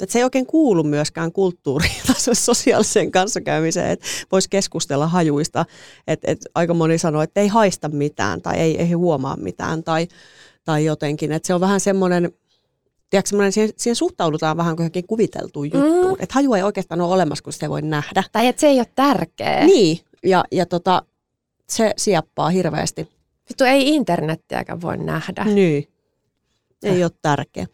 että 0.00 0.12
se 0.12 0.18
ei 0.18 0.24
oikein 0.24 0.46
kuulu 0.46 0.82
myöskään 0.82 1.32
kulttuuriin 1.32 2.02
tai 2.06 2.34
sosiaaliseen 2.34 3.10
kanssakäymiseen, 3.10 3.90
että 3.90 4.06
voisi 4.32 4.50
keskustella 4.50 5.06
hajuista. 5.06 5.64
Että 6.06 6.30
et 6.30 6.38
aika 6.54 6.74
moni 6.74 6.98
sanoo, 6.98 7.22
että 7.22 7.40
ei 7.40 7.48
haista 7.48 7.88
mitään 7.88 8.42
tai 8.42 8.56
ei, 8.56 8.80
ei 8.80 8.92
huomaa 8.92 9.36
mitään 9.36 9.84
tai, 9.84 10.08
tai 10.64 10.84
jotenkin. 10.84 11.32
Että 11.32 11.46
se 11.46 11.54
on 11.54 11.60
vähän 11.60 11.80
semmoinen, 11.80 12.32
tiedätkö, 13.10 13.50
siihen, 13.50 13.70
siihen 13.76 13.96
suhtaudutaan 13.96 14.56
vähän 14.56 14.76
kuin 14.76 14.84
johonkin 14.84 15.06
kuviteltuun 15.06 15.66
juttuun. 15.66 16.18
Mm. 16.18 16.22
Että 16.22 16.34
haju 16.34 16.54
ei 16.54 16.62
oikeastaan 16.62 17.00
ole 17.00 17.14
olemassa, 17.14 17.44
kun 17.44 17.52
ei 17.62 17.70
voi 17.70 17.82
nähdä. 17.82 18.22
Tai 18.32 18.46
että 18.46 18.60
se 18.60 18.66
ei 18.66 18.78
ole 18.78 18.86
tärkeä. 18.94 19.64
Niin, 19.64 19.98
ja, 20.24 20.44
ja 20.52 20.66
tota, 20.66 21.02
se 21.68 21.92
sieppaa 21.96 22.48
hirveästi. 22.48 23.08
Vittu, 23.48 23.64
ei 23.64 23.88
internettiäkään 23.88 24.80
voi 24.80 24.96
nähdä. 24.96 25.44
Niin. 25.44 25.88
Ei 26.82 27.04
ole 27.04 27.12
tärkeä. 27.22 27.66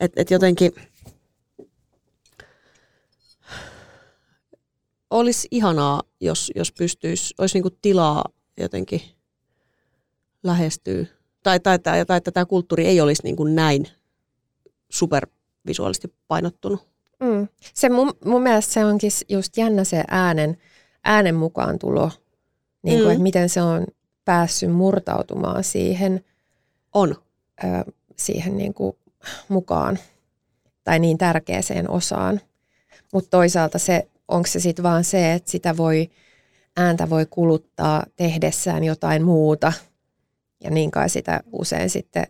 Et, 0.00 0.12
et 0.16 0.30
jotenkin 0.30 0.72
olisi 5.10 5.48
ihanaa, 5.50 6.02
jos, 6.20 6.52
jos 6.54 6.72
pystyisi, 6.72 7.34
olisi 7.38 7.56
niinku 7.56 7.70
tilaa 7.82 8.24
jotenkin 8.58 9.02
lähestyä. 10.42 11.06
Tai, 11.42 11.60
tai, 11.60 11.78
tai, 11.78 12.06
tai 12.06 12.16
että 12.16 12.30
tämä 12.30 12.46
kulttuuri 12.46 12.86
ei 12.86 13.00
olisi 13.00 13.22
niinku 13.24 13.44
näin 13.44 13.88
supervisuaalisesti 14.92 16.14
painottunut. 16.28 16.88
Mm. 17.20 17.48
Se 17.74 17.88
mun, 17.88 18.12
mun 18.24 18.42
mielestä 18.42 18.72
se 18.72 18.84
onkin 18.84 19.10
just 19.28 19.56
jännä 19.56 19.84
se 19.84 20.04
äänen, 20.08 20.56
äänen 21.04 21.34
mukaan 21.34 21.78
tulo, 21.78 22.10
niin 22.82 22.98
kuin, 22.98 23.06
Mm. 23.08 23.12
että 23.12 23.22
miten 23.22 23.48
se 23.48 23.62
on 23.62 23.86
päässyt 24.24 24.72
murtautumaan 24.72 25.64
siihen, 25.64 26.24
On. 26.94 27.16
ö, 27.64 27.92
siihen 28.16 28.56
niin 28.56 28.74
kuin 28.74 28.96
mukaan 29.48 29.98
tai 30.84 30.98
niin 30.98 31.18
tärkeäseen 31.18 31.90
osaan. 31.90 32.40
Mutta 33.12 33.30
toisaalta 33.30 33.78
se, 33.78 34.08
onko 34.28 34.46
se 34.46 34.60
sitten 34.60 34.82
vaan 34.82 35.04
se, 35.04 35.32
että 35.34 35.50
sitä 35.50 35.76
voi, 35.76 36.10
ääntä 36.76 37.10
voi 37.10 37.26
kuluttaa 37.30 38.04
tehdessään 38.16 38.84
jotain 38.84 39.22
muuta 39.24 39.72
ja 40.64 40.70
niin 40.70 40.90
kai 40.90 41.08
sitä 41.08 41.40
usein 41.52 41.90
sitten 41.90 42.26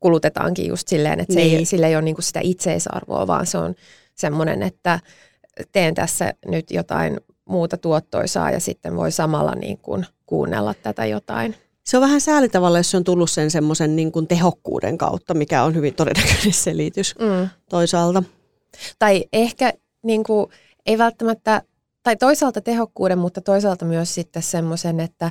kulutetaankin 0.00 0.66
just 0.66 0.88
silleen, 0.88 1.20
että 1.20 1.34
se 1.34 1.40
ei, 1.40 1.50
Niin. 1.54 1.66
sillä 1.66 1.86
ei 1.88 1.94
ole 1.96 2.02
niinku 2.02 2.22
sitä 2.22 2.40
itseisarvoa, 2.42 3.26
vaan 3.26 3.46
se 3.46 3.58
on 3.58 3.74
semmoinen, 4.14 4.62
että 4.62 5.00
teen 5.72 5.94
tässä 5.94 6.34
nyt 6.46 6.70
jotain 6.70 7.20
muuta 7.48 7.76
tuottoisaa 7.76 8.50
ja 8.50 8.60
sitten 8.60 8.96
voi 8.96 9.12
samalla 9.12 9.54
niin 9.54 9.78
kuin 9.78 10.06
kuunnella 10.26 10.74
tätä 10.74 11.06
jotain. 11.06 11.54
Se 11.84 11.96
on 11.96 12.00
vähän 12.00 12.20
sääli 12.20 12.48
tavalla, 12.48 12.78
jos 12.78 12.90
se 12.90 12.96
on 12.96 13.04
tullut 13.04 13.30
sen 13.30 13.50
semmoisen 13.50 13.96
niin 13.96 14.12
kuin 14.12 14.26
tehokkuuden 14.26 14.98
kautta, 14.98 15.34
mikä 15.34 15.62
on 15.62 15.74
hyvin 15.74 15.94
todennäköinen 15.94 16.52
selitys 16.52 17.14
Mm. 17.18 17.48
toisaalta. 17.70 18.22
Tai 18.98 19.24
ehkä 19.32 19.72
niin 20.02 20.24
kuin, 20.24 20.46
ei 20.86 20.98
välttämättä, 20.98 21.62
tai 22.02 22.16
toisaalta 22.16 22.60
tehokkuuden, 22.60 23.18
mutta 23.18 23.40
toisaalta 23.40 23.84
myös 23.84 24.14
sitten 24.14 24.42
semmoisen, 24.42 25.00
että, 25.00 25.30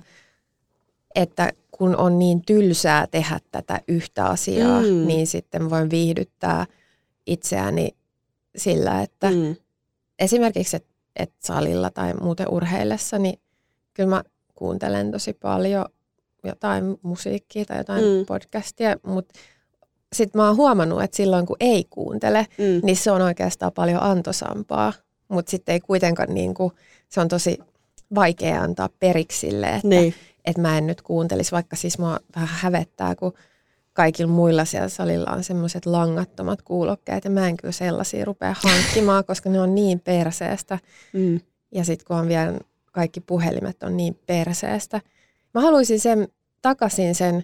että 1.17 1.51
kun 1.71 1.95
on 1.97 2.19
niin 2.19 2.41
tylsää 2.45 3.07
tehdä 3.11 3.39
tätä 3.51 3.81
yhtä 3.87 4.25
asiaa, 4.25 4.81
Mm. 4.81 5.07
niin 5.07 5.27
sitten 5.27 5.69
voin 5.69 5.89
viihdyttää 5.89 6.65
itseäni 7.27 7.89
sillä, 8.57 9.01
että 9.01 9.29
mm. 9.31 9.55
Esimerkiksi, 10.19 10.75
että 10.75 10.89
et 11.15 11.31
salilla 11.39 11.89
tai 11.89 12.13
muuten 12.13 12.49
urheillessa, 12.49 13.17
niin 13.19 13.39
kyllä 13.93 14.09
mä 14.09 14.23
kuuntelen 14.55 15.11
tosi 15.11 15.33
paljon 15.33 15.85
jotain 16.43 16.97
musiikkia 17.01 17.65
tai 17.65 17.77
jotain 17.77 18.03
Mm. 18.03 18.25
podcastia, 18.25 18.95
mutta 19.05 19.33
sitten 20.13 20.41
mä 20.41 20.47
oon 20.47 20.55
huomannut, 20.57 21.01
että 21.03 21.17
silloin 21.17 21.45
kun 21.45 21.55
ei 21.59 21.85
kuuntele, 21.89 22.47
Mm. 22.57 22.79
niin 22.85 22.95
se 22.97 23.11
on 23.11 23.21
oikeastaan 23.21 23.71
paljon 23.73 24.03
antoisampaa, 24.03 24.93
mutta 25.27 25.49
sitten 25.49 25.73
ei 25.73 25.79
kuitenkaan 25.79 26.33
niin 26.33 26.53
kuin, 26.53 26.71
se 27.09 27.21
on 27.21 27.27
tosi 27.27 27.57
vaikea 28.15 28.61
antaa 28.61 28.89
periksi 28.99 29.39
sille, 29.39 29.67
että, 29.69 29.87
Niin. 29.87 30.13
Että 30.47 30.61
mä 30.61 30.77
en 30.77 30.87
nyt 30.87 31.01
kuuntelisi, 31.01 31.51
vaikka 31.51 31.75
siis 31.75 31.99
mua 31.99 32.19
vähän 32.35 32.49
hävettää, 32.51 33.15
kun 33.15 33.33
kaikilla 33.93 34.31
muilla 34.31 34.65
siellä 34.65 34.89
salilla 34.89 35.31
on 35.31 35.43
semmoiset 35.43 35.85
langattomat 35.85 36.61
kuulokkeet 36.61 37.23
ja 37.23 37.29
mä 37.29 37.47
en 37.47 37.57
kyllä 37.57 37.71
sellaisia 37.71 38.25
rupea 38.25 38.55
hankkimaan, 38.63 39.25
koska 39.27 39.49
ne 39.49 39.61
on 39.61 39.75
niin 39.75 39.99
perseestä 39.99 40.79
Mm. 41.13 41.39
ja 41.71 41.85
sitten 41.85 42.05
kun 42.07 42.17
on 42.17 42.27
vielä 42.27 42.59
kaikki 42.91 43.21
puhelimet 43.21 43.83
on 43.83 43.97
niin 43.97 44.19
perseestä. 44.25 45.01
Mä 45.53 45.61
haluaisin 45.61 45.99
sen 45.99 46.27
takaisin 46.61 47.15
sen, 47.15 47.43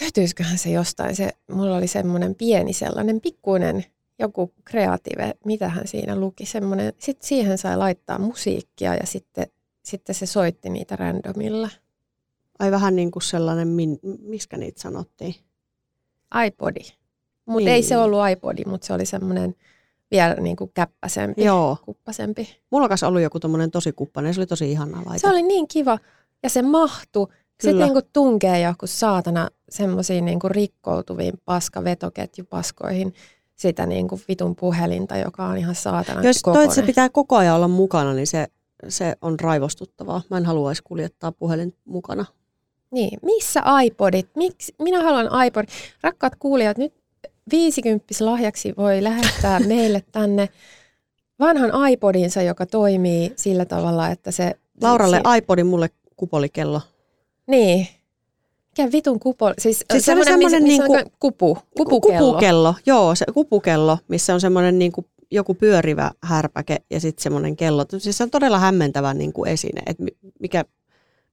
löytyisiköhän 0.00 0.58
se 0.58 0.70
jostain, 0.70 1.16
se, 1.16 1.30
mulla 1.50 1.76
oli 1.76 1.86
semmoinen 1.86 2.34
pieni 2.34 2.72
sellainen 2.72 3.20
pikkuinen 3.20 3.84
joku 4.18 4.52
kreatiive, 4.64 5.34
mitähän 5.44 5.86
siinä 5.86 6.16
luki, 6.16 6.46
semmoinen, 6.46 6.92
sitten 6.98 7.28
siihen 7.28 7.58
sai 7.58 7.76
laittaa 7.76 8.18
musiikkia 8.18 8.94
ja 8.94 9.06
sitten, 9.06 9.46
sitten 9.82 10.14
se 10.14 10.26
soitti 10.26 10.70
niitä 10.70 10.96
randomilla. 10.96 11.68
Ai 12.58 12.70
vähän 12.70 12.96
niin 12.96 13.10
kuin 13.10 13.22
sellainen, 13.22 13.68
min, 13.68 13.98
miskä 14.20 14.56
niitä 14.56 14.80
sanottiin? 14.82 15.34
iPodi. 16.46 16.80
Mutta 17.46 17.58
Niin. 17.64 17.68
ei 17.68 17.82
se 17.82 17.98
ollut 17.98 18.20
iPodi, 18.32 18.62
mutta 18.66 18.86
se 18.86 18.92
oli 18.92 19.06
semmoinen 19.06 19.54
vielä 20.10 20.34
niin 20.34 20.56
kuin 20.56 20.70
käppäsempi, 20.74 21.44
Joo. 21.44 21.76
kuppasempi. 21.84 22.48
Mulla 22.70 22.88
on 23.02 23.08
ollut 23.08 23.22
joku 23.22 23.40
tommonen 23.40 23.70
tosi 23.70 23.92
kuppainen, 23.92 24.34
se 24.34 24.40
oli 24.40 24.46
tosi 24.46 24.70
ihana 24.70 25.02
laite. 25.06 25.18
Se 25.18 25.28
oli 25.28 25.42
niin 25.42 25.68
kiva 25.68 25.98
ja 26.42 26.48
se. 26.50 26.62
Sitten 26.62 27.72
Kyllä. 27.72 27.84
niin 27.84 27.92
kuin 27.92 28.04
tunkee 28.12 28.60
joku 28.60 28.86
saatana 28.86 29.48
semmoisiin 29.68 30.24
niin 30.24 30.40
kuin 30.40 30.50
rikkoutuviin 30.50 31.34
paskavetoketjupaskoihin 31.44 33.14
sitä 33.54 33.86
niin 33.86 34.08
kuin 34.08 34.20
vitun 34.28 34.56
puhelinta, 34.56 35.16
joka 35.16 35.46
on 35.46 35.58
ihan 35.58 35.74
saatana 35.74 36.22
Jos 36.22 36.36
toi, 36.36 36.42
kokoinen. 36.42 36.64
että 36.64 36.74
se 36.74 36.82
pitää 36.82 37.08
koko 37.08 37.36
ajan 37.36 37.56
olla 37.56 37.68
mukana, 37.68 38.12
niin 38.14 38.26
se, 38.26 38.46
se 38.88 39.16
on 39.20 39.40
raivostuttavaa. 39.40 40.22
Mä 40.30 40.36
en 40.36 40.44
haluaisi 40.44 40.82
kuljettaa 40.82 41.32
puhelin 41.32 41.74
mukana. 41.84 42.24
Niin, 42.90 43.18
missä 43.22 43.62
iPodit? 43.84 44.28
Miksi? 44.36 44.74
Minä 44.82 45.02
haluan 45.02 45.44
iPod. 45.46 45.64
Rakkaat 46.02 46.32
kuulijat, 46.38 46.78
nyt 46.78 46.94
50 47.50 48.14
lahjaksi 48.20 48.74
voi 48.76 49.02
lähettää 49.02 49.60
meille 49.68 50.02
tänne 50.12 50.48
vanhan 51.40 51.88
iPodinsa, 51.90 52.42
joka 52.42 52.66
toimii 52.66 53.32
sillä 53.36 53.64
tavalla, 53.64 54.08
että 54.08 54.30
se... 54.30 54.54
Lauralle 54.82 55.20
iPodin, 55.38 55.66
mulle 55.66 55.90
kupolikello. 56.16 56.80
Niin. 57.46 57.86
Mikä 58.78 58.92
vitun 58.92 59.20
kupo? 59.20 59.52
Siis, 59.58 59.84
Siis 59.92 60.04
se 60.04 60.12
oli 60.12 60.24
semmoinen, 60.24 60.38
missä, 60.38 60.56
semmoinen 60.56 60.78
missä 60.78 60.84
on 60.84 60.96
niinku- 60.96 61.16
kupu, 61.20 61.58
kupukello. 61.76 62.26
Kupukello, 62.26 62.74
joo, 62.86 63.14
se 63.14 63.24
kupukello, 63.34 63.98
missä 64.08 64.34
on 64.34 64.40
semmoinen 64.40 64.78
niin 64.78 64.92
kuin 64.92 65.06
joku 65.30 65.54
pyörivä 65.54 66.10
härpäke 66.22 66.76
ja 66.90 67.00
sitten 67.00 67.22
semmoinen 67.22 67.56
kello. 67.56 67.84
Siis 67.98 68.18
se 68.18 68.22
on 68.24 68.30
todella 68.30 68.58
hämmentävä 68.58 69.14
niin 69.14 69.32
kuin 69.32 69.50
esine, 69.50 69.82
että 69.86 70.02
mi- 70.02 70.16
mikä, 70.40 70.64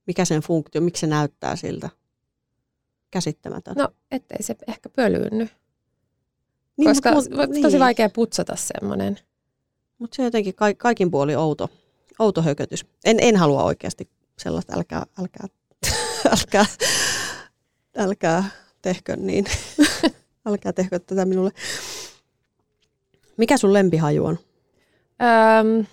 mikä 0.07 0.25
sen 0.25 0.41
funktio, 0.41 0.81
miksi 0.81 0.99
se 0.99 1.07
näyttää 1.07 1.55
siltä. 1.55 1.89
Käsittämätön. 3.11 3.75
No, 3.77 3.89
ettei 4.11 4.43
se 4.43 4.55
ehkä 4.67 4.89
pölyynny, 4.89 5.49
niin, 6.77 6.89
koska 6.89 7.11
mut, 7.11 7.29
mut, 7.29 7.37
mut, 7.37 7.61
tosi 7.61 7.75
niin. 7.75 7.79
vaikea 7.79 8.09
putsata 8.09 8.55
semmoinen. 8.55 9.19
Mutta 9.97 10.15
se 10.15 10.21
on 10.21 10.25
jotenkin 10.25 10.55
ka- 10.55 10.73
kaikin 10.77 11.11
puoli 11.11 11.35
outo, 11.35 11.69
outo 12.19 12.41
hökötys. 12.41 12.85
En, 13.05 13.17
en 13.21 13.35
halua 13.35 13.63
oikeasti 13.63 14.09
sellaista, 14.39 14.73
älkää, 14.75 15.05
älkää, 15.19 15.47
älkää, 16.39 16.65
älkää 17.97 18.43
tehkö 18.81 19.15
niin. 19.15 19.45
älkää 20.47 20.73
tehkö 20.73 20.99
tätä 20.99 21.25
minulle. 21.25 21.51
Mikä 23.37 23.57
sun 23.57 23.73
lempihaju 23.73 24.25
on? 24.25 24.39
Öm, 25.59 25.85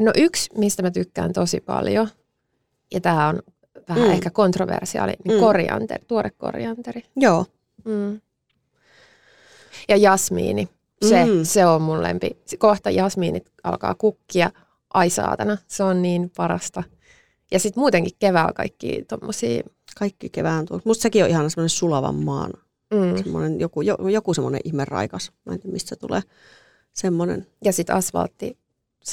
no 0.00 0.12
yksi, 0.16 0.50
mistä 0.58 0.82
mä 0.82 0.90
tykkään 0.90 1.32
tosi 1.32 1.60
paljon, 1.60 2.08
ja 2.94 3.00
tämä 3.00 3.28
on 3.28 3.42
vähän 3.88 4.04
Mm. 4.04 4.10
ehkä 4.10 4.30
kontroversiaali, 4.30 5.12
niin 5.24 5.36
Mm. 5.38 5.40
korianteri, 5.40 6.04
tuore 6.06 6.30
korianteri. 6.30 7.02
Joo. 7.16 7.46
Mm. 7.84 8.20
Ja 9.88 9.96
jasmiini, 9.96 10.68
se, 11.08 11.24
Mm. 11.24 11.30
se 11.44 11.66
on 11.66 11.82
mun 11.82 12.02
lempi. 12.02 12.30
Kohta 12.58 12.90
jasmiinit 12.90 13.50
alkaa 13.64 13.94
kukkia, 13.94 14.50
ai 14.94 15.10
saatana, 15.10 15.56
se 15.68 15.82
on 15.82 16.02
niin 16.02 16.30
parasta. 16.36 16.82
Ja 17.50 17.58
sitten 17.58 17.80
muutenkin 17.80 18.12
keväällä 18.18 18.52
kaikki 18.52 19.04
tommosia, 19.08 19.62
Kaikki 19.98 20.28
kevään 20.28 20.66
tuo. 20.66 20.80
Musta 20.84 21.02
sekin 21.02 21.24
on 21.24 21.30
ihan 21.30 21.50
semmoinen 21.50 21.68
sulavan 21.70 22.14
maan. 22.14 22.52
mm. 22.94 23.22
Semmoinen 23.22 23.60
joku, 23.60 23.80
jo, 23.82 23.96
joku 24.12 24.34
semmoinen 24.34 24.60
ihme 24.64 24.84
raikas. 24.84 25.32
Mä 25.44 25.52
en 25.52 25.60
tiedä, 25.60 25.72
mistä 25.72 25.88
se 25.88 25.96
tulee. 25.96 26.20
Semmoinen, 26.92 27.46
ja 27.64 27.72
sitten 27.72 27.96
asfaltti 27.96 28.58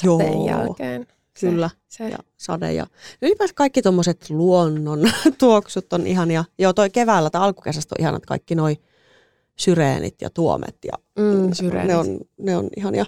Joo, 0.02 0.18
sateen 0.18 0.44
jälkeen. 0.44 1.06
Se- 1.36 1.48
kyllä. 1.50 1.70
Se, 1.88 2.08
ja 2.08 2.18
sade 2.36 2.72
ja 2.72 2.86
ylipäätään 3.22 3.54
kaikki 3.54 3.82
tuommoiset 3.82 4.30
luonnon 4.30 5.00
tuoksut 5.38 5.92
on 5.92 6.06
ihania. 6.06 6.44
Joo, 6.58 6.72
toi 6.72 6.90
keväällä 6.90 7.30
tai 7.30 7.42
alkukesästä 7.42 7.94
on 7.98 8.02
ihanat 8.02 8.26
kaikki 8.26 8.54
noi 8.54 8.76
syreenit 9.58 10.22
ja 10.22 10.30
tuomet 10.30 10.76
ja 10.84 10.92
mm, 11.18 11.52
syreenit. 11.52 11.88
ne 11.88 11.96
on, 11.96 12.20
ne 12.38 12.56
on 12.56 12.68
ihania. 12.76 13.04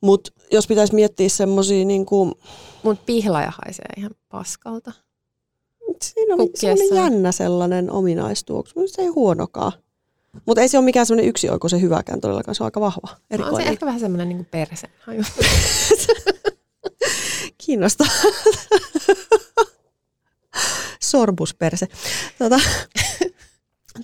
Mutta 0.00 0.30
jos 0.52 0.66
pitäisi 0.66 0.94
miettiä 0.94 1.28
semmoisia, 1.28 1.84
niin 1.84 2.06
kuin, 2.06 2.32
Mut 2.82 3.06
pihlaja 3.06 3.52
haisee 3.64 3.86
ihan 3.96 4.10
paskalta. 4.28 4.92
siinä 6.02 6.34
on 6.34 6.38
Kukkiessa. 6.40 6.76
semmoinen 6.84 7.12
jännä 7.12 7.32
sellainen 7.32 7.90
ominaistuoksu, 7.90 8.80
mutta 8.80 8.94
se 8.94 9.02
ei 9.02 9.08
huonokaan. 9.08 9.72
Mutta 10.46 10.60
ei 10.60 10.68
se 10.68 10.78
ole 10.78 10.84
mikään 10.84 11.06
semmoinen 11.06 11.28
yksioikoisen 11.28 11.82
hyväkään 11.82 12.20
todellakaan, 12.20 12.54
se 12.54 12.62
on 12.62 12.66
aika 12.66 12.80
vahva, 12.80 13.16
No, 13.38 13.46
on 13.46 13.56
se 13.56 13.68
ehkä 13.68 13.86
vähän 13.86 14.00
semmoinen 14.00 14.28
niin 14.28 14.46
perseen 14.50 14.92
haju. 15.00 15.22
Kiinnostaa. 17.66 18.06
Sorbusperse. 21.02 21.86
Tota, 22.38 22.60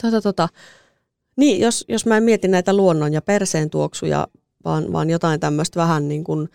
tota, 0.02 0.20
tota. 0.20 0.48
Niin, 1.36 1.60
jos, 1.60 1.84
jos 1.88 2.06
mä 2.06 2.16
en 2.16 2.22
mieti 2.22 2.48
näitä 2.48 2.76
luonnon 2.76 3.12
ja 3.12 3.22
perseen 3.22 3.70
tuoksuja, 3.70 4.28
vaan, 4.64 4.92
vaan 4.92 5.10
jotain 5.10 5.40
tämmöistä 5.40 5.80
vähän 5.80 6.08
niin 6.08 6.24
kuin, 6.24 6.48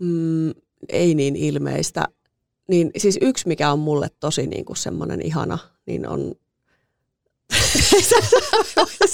mm, 0.00 0.50
ei 0.88 1.14
niin 1.14 1.36
ilmeistä, 1.36 2.04
niin 2.68 2.90
siis 2.96 3.18
yksi, 3.20 3.48
mikä 3.48 3.72
on 3.72 3.78
mulle 3.78 4.08
tosi 4.20 4.46
niin 4.46 4.64
kuin 4.64 4.76
semmoinen 4.76 5.22
ihana, 5.22 5.58
niin 5.86 6.08
on... 6.08 6.34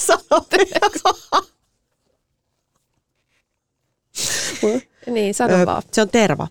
Niin, 5.07 5.33
sano 5.33 5.65
vaan. 5.65 5.83
Se 5.91 6.01
on 6.01 6.09
terva. 6.09 6.47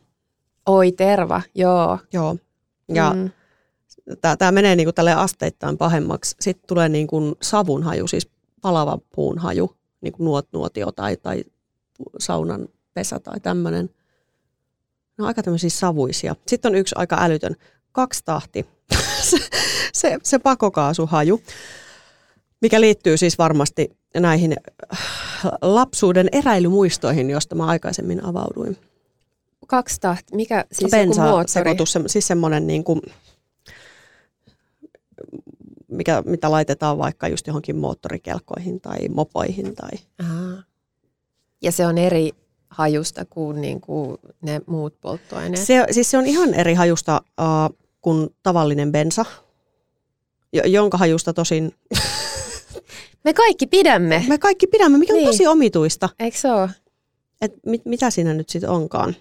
Oi 0.66 0.92
terva, 0.92 1.42
joo. 1.54 1.98
Joo. 2.12 2.36
Ja 2.88 3.12
Mm. 3.14 3.30
tämä 4.38 4.52
menee 4.52 4.76
niinku 4.76 4.92
tälle 4.92 5.12
asteittain 5.12 5.78
pahemmaksi. 5.78 6.36
Sitten 6.40 6.68
tulee 6.68 6.88
niinku 6.88 7.36
savun 7.42 7.82
haju, 7.82 8.06
siis 8.06 8.28
palava 8.62 8.98
puun 9.14 9.38
haju, 9.38 9.76
niinku 10.00 10.24
nuot, 10.24 10.48
nuotio 10.52 10.92
tai, 10.92 11.16
tai 11.16 11.44
saunan 12.18 12.68
pesä 12.94 13.20
tai 13.20 13.40
tämmöinen. 13.40 13.90
Ne 15.18 15.22
on 15.22 15.26
aika 15.28 15.42
tämmöisiä 15.42 15.70
savuisia. 15.70 16.36
Sitten 16.48 16.72
on 16.72 16.76
yksi 16.76 16.94
aika 16.98 17.16
älytön. 17.20 17.56
Kaksi 17.92 18.22
tahti. 18.24 18.66
se, 19.30 19.36
se, 19.92 20.18
se 20.22 20.38
pakokaasuhaju, 20.38 21.40
mikä 22.64 22.81
liittyy 22.81 23.16
siis 23.16 23.38
varmasti 23.38 23.90
näihin 24.14 24.55
äh, 24.92 24.98
lapsuuden 25.62 26.29
eräilymuistoihin, 26.33 27.31
joista 27.31 27.55
mä 27.55 27.66
aikaisemmin 27.66 28.24
avauduin. 28.24 28.77
Kaksi 29.66 30.00
tahti, 30.00 30.37
mikä 30.37 30.64
siis 30.72 30.92
joku 30.92 31.05
bensa 31.05 31.22
moottori? 31.22 31.48
sekoitus, 31.48 31.92
se, 31.92 32.00
siis 32.07 32.27
semmoinen 32.27 32.66
niin 32.66 32.85
kuin, 32.85 33.00
mikä, 35.88 36.22
mitä 36.27 36.50
laitetaan 36.50 36.98
vaikka 36.98 37.29
just 37.29 37.46
johonkin 37.46 37.77
moottorikelkkoihin 37.77 38.81
tai 38.81 39.09
mopoihin. 39.09 39.74
Tai. 39.74 39.90
Aha. 40.18 40.62
Ja 41.62 41.72
se 41.72 41.87
on 41.87 41.98
eri 41.98 42.33
hajusta 42.68 43.24
kuin, 43.24 43.61
niin 43.61 43.81
kuin 43.81 44.18
ne 44.42 44.61
muut 44.66 45.00
polttoaineet. 45.00 45.66
Se, 45.66 45.87
siis 45.90 46.11
se 46.11 46.18
on 46.18 46.27
ihan 46.27 46.55
eri 46.55 46.74
hajusta 46.74 47.22
uh, 47.40 47.77
kuin 48.00 48.29
tavallinen 48.42 48.92
bensa, 48.92 49.24
jo- 50.53 50.66
jonka 50.66 50.98
hajusta 50.98 51.33
tosin 51.33 51.74
Me 53.24 53.32
kaikki 53.34 53.66
pidämme, 53.66 54.24
me 54.28 54.38
kaikki 54.38 54.66
pidämme, 54.66 54.98
mikä 54.98 55.12
on 55.12 55.16
Niin. 55.16 55.26
tosi 55.26 55.46
omituista. 55.46 56.08
eikö 56.18 56.38
se 56.38 56.50
ole? 56.50 56.70
Et 57.40 57.52
mit, 57.66 57.84
mitä 57.84 58.10
siinä 58.10 58.34
nyt 58.34 58.48
sitten 58.48 58.70
onkaan? 58.70 59.16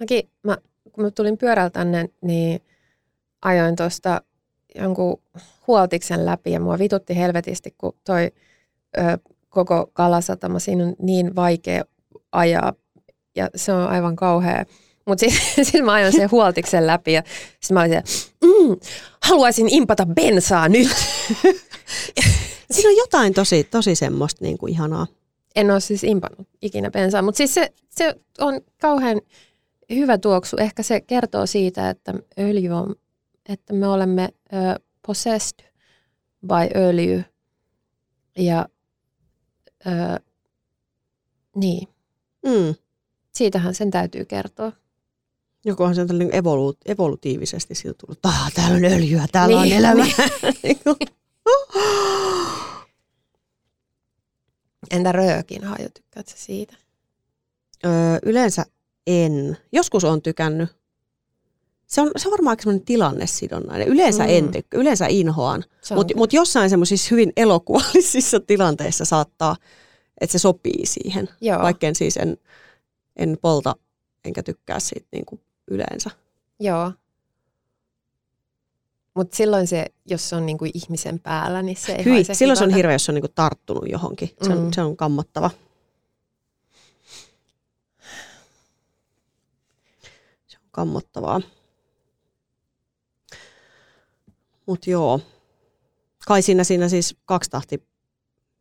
Mäkin, 0.00 0.28
mä, 0.42 0.58
kun 0.92 1.04
mä 1.04 1.10
tulin 1.10 1.38
pyörällä 1.38 1.70
tänne, 1.70 2.08
niin 2.20 2.60
ajoin 3.42 3.76
tuosta 3.76 4.22
jonkun 4.74 5.20
huoltiksen 5.66 6.26
läpi 6.26 6.52
ja 6.52 6.60
mua 6.60 6.78
vitutti 6.78 7.16
helvetisti, 7.16 7.74
kun 7.78 7.96
toi 8.04 8.30
ö, 8.98 9.18
koko 9.48 9.90
kalasatama, 9.92 10.58
siinä 10.58 10.84
on 10.84 10.94
niin 11.02 11.36
vaikea 11.36 11.84
ajaa 12.32 12.72
ja 13.36 13.50
se 13.54 13.72
on 13.72 13.88
aivan 13.88 14.16
kauhea. 14.16 14.64
Mutta 15.06 15.26
sitten 15.30 15.64
sit 15.66 15.84
mä 15.84 15.92
ajoin 15.92 16.12
sen 16.12 16.30
huoltiksen 16.30 16.86
läpi 16.86 17.12
ja 17.12 17.22
sitten 17.60 17.74
mä 17.74 17.80
olin 17.80 17.90
siellä, 17.90 18.08
mm, 18.44 18.76
haluaisin 19.22 19.68
impata 19.68 20.06
bensaa 20.06 20.68
nyt. 20.68 20.88
Siinä 22.70 22.90
on 22.90 22.96
jotain 22.96 23.34
tosi, 23.34 23.64
tosi 23.64 23.94
semmoista 23.94 24.44
niin 24.44 24.58
kuin 24.58 24.72
ihanaa. 24.72 25.06
En 25.56 25.70
ole 25.70 25.80
siis 25.80 26.04
impannut 26.04 26.48
ikinä 26.62 26.90
bensaa, 26.90 27.22
mutta 27.22 27.36
siis 27.36 27.54
se, 27.54 27.72
se 27.90 28.14
on 28.38 28.60
kauhean 28.80 29.20
hyvä 29.94 30.18
tuoksu. 30.18 30.56
Ehkä 30.56 30.82
se 30.82 31.00
kertoo 31.00 31.46
siitä, 31.46 31.90
että 31.90 32.14
öljy 32.38 32.68
on, 32.70 32.94
että 33.48 33.72
me 33.72 33.88
olemme 33.88 34.28
ö, 34.52 34.80
possessed 35.06 35.58
by 36.46 36.80
öljy. 36.80 37.24
Ja 38.38 38.66
ö, 39.86 39.90
niin, 41.56 41.88
Mm. 42.46 42.74
siitähän 43.34 43.74
sen 43.74 43.90
täytyy 43.90 44.24
kertoa. 44.24 44.72
Jokohan 45.64 45.94
se 45.94 46.00
on 46.00 46.06
tällainen 46.06 46.34
evolu- 46.34 46.76
evolutiivisesti 46.86 47.74
siitä 47.74 47.94
tullut, 48.00 48.18
että 48.18 48.28
täällä 48.54 48.76
on 48.76 48.84
öljyä, 48.84 49.26
täällä 49.32 49.62
Niin, 49.62 49.72
on 49.72 49.78
elämää. 49.78 50.06
Niin 50.62 50.78
Entä 54.90 55.12
röökin 55.12 55.64
haju, 55.64 55.88
tykkäätkö 55.94 56.32
siitä? 56.36 56.76
öö, 57.84 58.18
yleensä 58.22 58.64
en. 59.06 59.56
Joskus 59.72 60.04
on 60.04 60.22
tykännyt. 60.22 60.68
se 61.86 62.00
on, 62.00 62.10
se 62.16 62.28
on 62.28 62.32
varmaan 62.32 62.52
aika 62.52 62.62
semmoinen 62.62 62.84
tilannesidonnainen. 62.84 63.88
Yleensä 63.88 64.22
Mm. 64.22 64.28
en 64.30 64.52
tykkää, 64.52 64.80
yleensä 64.80 65.06
inhoan, 65.06 65.64
mutta 65.94 66.16
mut 66.16 66.32
jossain 66.32 66.70
semmoisissa 66.70 67.08
hyvin 67.10 67.32
elokuvallisissa 67.36 68.40
tilanteissa 68.46 69.04
saattaa, 69.04 69.56
että 70.20 70.32
se 70.32 70.38
sopii 70.38 70.86
siihen. 70.86 71.28
Joo. 71.40 71.62
Vaikka 71.62 71.86
siis 71.94 72.16
en, 72.16 72.36
en 73.16 73.38
polta 73.42 73.74
enkä 74.24 74.42
tykkää 74.42 74.80
siitä 74.80 75.06
niin 75.12 75.26
kuin 75.26 75.40
yleensä. 75.70 76.10
Joo. 76.60 76.92
Mutta 79.20 79.36
silloin 79.36 79.66
se, 79.66 79.86
jos 80.06 80.28
se 80.28 80.36
on 80.36 80.46
niinku 80.46 80.64
ihmisen 80.74 81.18
päällä, 81.18 81.62
niin 81.62 81.76
se 81.76 81.92
ei 81.92 82.04
Hyi, 82.04 82.24
silloin 82.32 82.56
se 82.56 82.64
on 82.64 82.74
hirveä, 82.74 82.94
jos 82.94 83.04
se 83.04 83.10
on 83.10 83.14
niin 83.14 83.22
kuin 83.22 83.32
tarttunut 83.34 83.88
johonkin. 83.88 84.30
Se 84.42 84.52
on, 84.52 84.58
Mm. 84.58 84.70
se 84.74 84.82
on 84.82 84.96
kammottava. 84.96 85.50
Se 90.46 90.56
on 90.56 90.68
kammottavaa. 90.70 91.40
Mutta 94.66 94.90
joo. 94.90 95.20
Kai 96.26 96.42
siinä, 96.42 96.64
siinä 96.64 96.88
siis 96.88 97.16
kaksi 97.24 97.50
tahti 97.50 97.82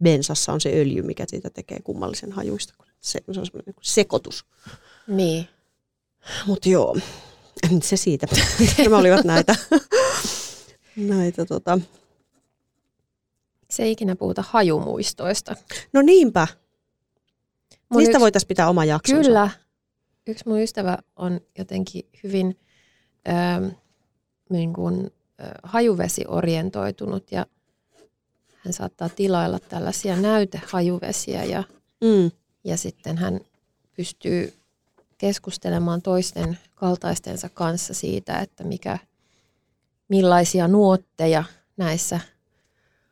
bensassa 0.04 0.54
on 0.54 0.62
se 0.62 0.70
öljy, 0.74 1.02
mikä 1.02 1.26
siitä 1.28 1.50
tekee 1.50 1.80
kummallisen 1.84 2.32
hajuista. 2.32 2.74
Se, 3.00 3.20
se 3.32 3.40
on 3.40 3.46
semmoinen 3.46 3.64
niin 3.66 3.76
kuin 3.76 3.86
sekoitus. 3.86 4.46
Niin. 5.08 5.48
Mutta 6.46 6.70
joo, 6.70 6.98
se 7.84 7.98
siitä. 7.98 8.28
Nämä 8.84 8.98
olivat 8.98 9.26
näitä, 9.26 9.56
näitä 11.08 11.46
tota. 11.46 11.80
Se 13.70 13.84
ei 13.84 13.92
ikinä 13.92 14.16
puhuta 14.16 14.44
hajumuistoista. 14.48 15.56
No 15.94 16.02
niinpä, 16.02 16.48
Mun 17.90 17.98
niistä 18.00 18.12
yksi- 18.12 18.20
voitaisiin 18.22 18.48
pitää 18.48 18.70
oma 18.70 18.86
jaksonsa. 18.86 19.24
Kyllä. 19.24 19.50
Yksi 20.28 20.44
mun 20.48 20.60
ystävä 20.62 20.98
on 21.16 21.42
jotenkin 21.58 22.04
hyvin 22.24 22.60
ähm, 23.30 23.66
niin 24.50 24.74
kuin, 24.74 25.12
äh, 25.42 25.48
hajuvesiorientoitunut 25.64 27.32
ja 27.32 27.46
hän 28.66 28.74
saattaa 28.74 29.10
tilailla 29.10 29.60
tällaisia 29.60 30.16
näytehajuvesiä 30.16 31.44
ja, 31.44 31.64
Mm. 32.02 32.32
ja 32.64 32.78
sitten 32.78 33.18
hän 33.18 33.40
pystyy 33.96 34.54
keskustelemaan 35.18 36.02
toisten 36.02 36.58
kaltaistensa 36.76 37.50
kanssa 37.50 37.94
siitä, 37.94 38.40
että 38.40 38.64
mikä, 38.64 38.98
millaisia 40.10 40.68
nuotteja 40.68 41.44
näissä 41.78 42.20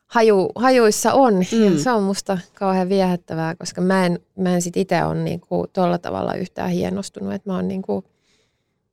haju, 0.07 0.49
hajuissa 0.55 1.13
on. 1.13 1.33
Mm. 1.33 1.63
Ja 1.63 1.79
se 1.83 1.91
on 1.91 2.03
musta 2.03 2.37
kauhean 2.53 2.89
viehättävää, 2.89 3.55
koska 3.55 3.81
mä 3.81 4.05
en, 4.05 4.19
mä 4.37 4.55
en 4.55 4.61
sit 4.61 4.77
itse 4.77 5.03
ole 5.03 5.15
niinku 5.15 5.67
tuolla 5.73 5.97
tavalla 5.97 6.33
yhtään 6.33 6.69
hienostunut, 6.69 7.33
että 7.33 7.49
mä 7.49 7.55
oon 7.55 7.67
niinku, 7.67 8.03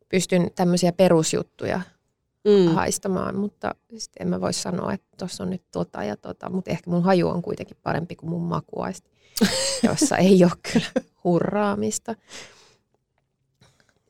pystyn 0.09 0.51
tämmöisiä 0.55 0.93
perusjuttuja 0.93 1.81
Mm. 2.49 2.75
haistamaan, 2.75 3.37
mutta 3.37 3.75
sit 3.97 4.13
en 4.21 4.29
mä 4.29 4.41
voi 4.41 4.53
sanoa, 4.53 4.93
että 4.93 5.07
tuossa 5.19 5.45
on 5.45 5.51
nyt 5.51 5.63
tota 5.73 6.05
ja 6.05 6.17
tota, 6.17 6.51
mutta 6.51 6.71
ehkä 6.71 6.91
mun 6.91 7.03
haju 7.03 7.29
on 7.29 7.43
kuitenkin 7.43 7.77
parempi 7.83 8.17
kuin 8.17 8.31
mun 8.31 8.43
makuaisti, 8.43 9.11
jossa 9.83 10.17
ei 10.17 10.45
ole 10.45 10.53
kyllä 10.73 11.07
hurraamista 11.25 12.15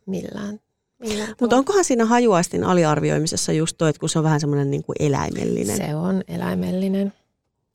millään. 0.06 0.60
Mutta 1.40 1.56
onkohan 1.56 1.84
siinä 1.84 2.04
hajuaistin 2.04 2.64
aliarvioimisessa 2.64 3.52
just 3.52 3.78
toi, 3.78 3.90
että 3.90 4.00
kun 4.00 4.08
se 4.08 4.18
on 4.18 4.24
vähän 4.24 4.40
semmoinen 4.40 4.70
niin 4.70 4.84
kuin 4.84 4.96
eläimellinen. 4.98 5.76
Se 5.76 5.94
on 5.94 6.22
eläimellinen. 6.28 7.12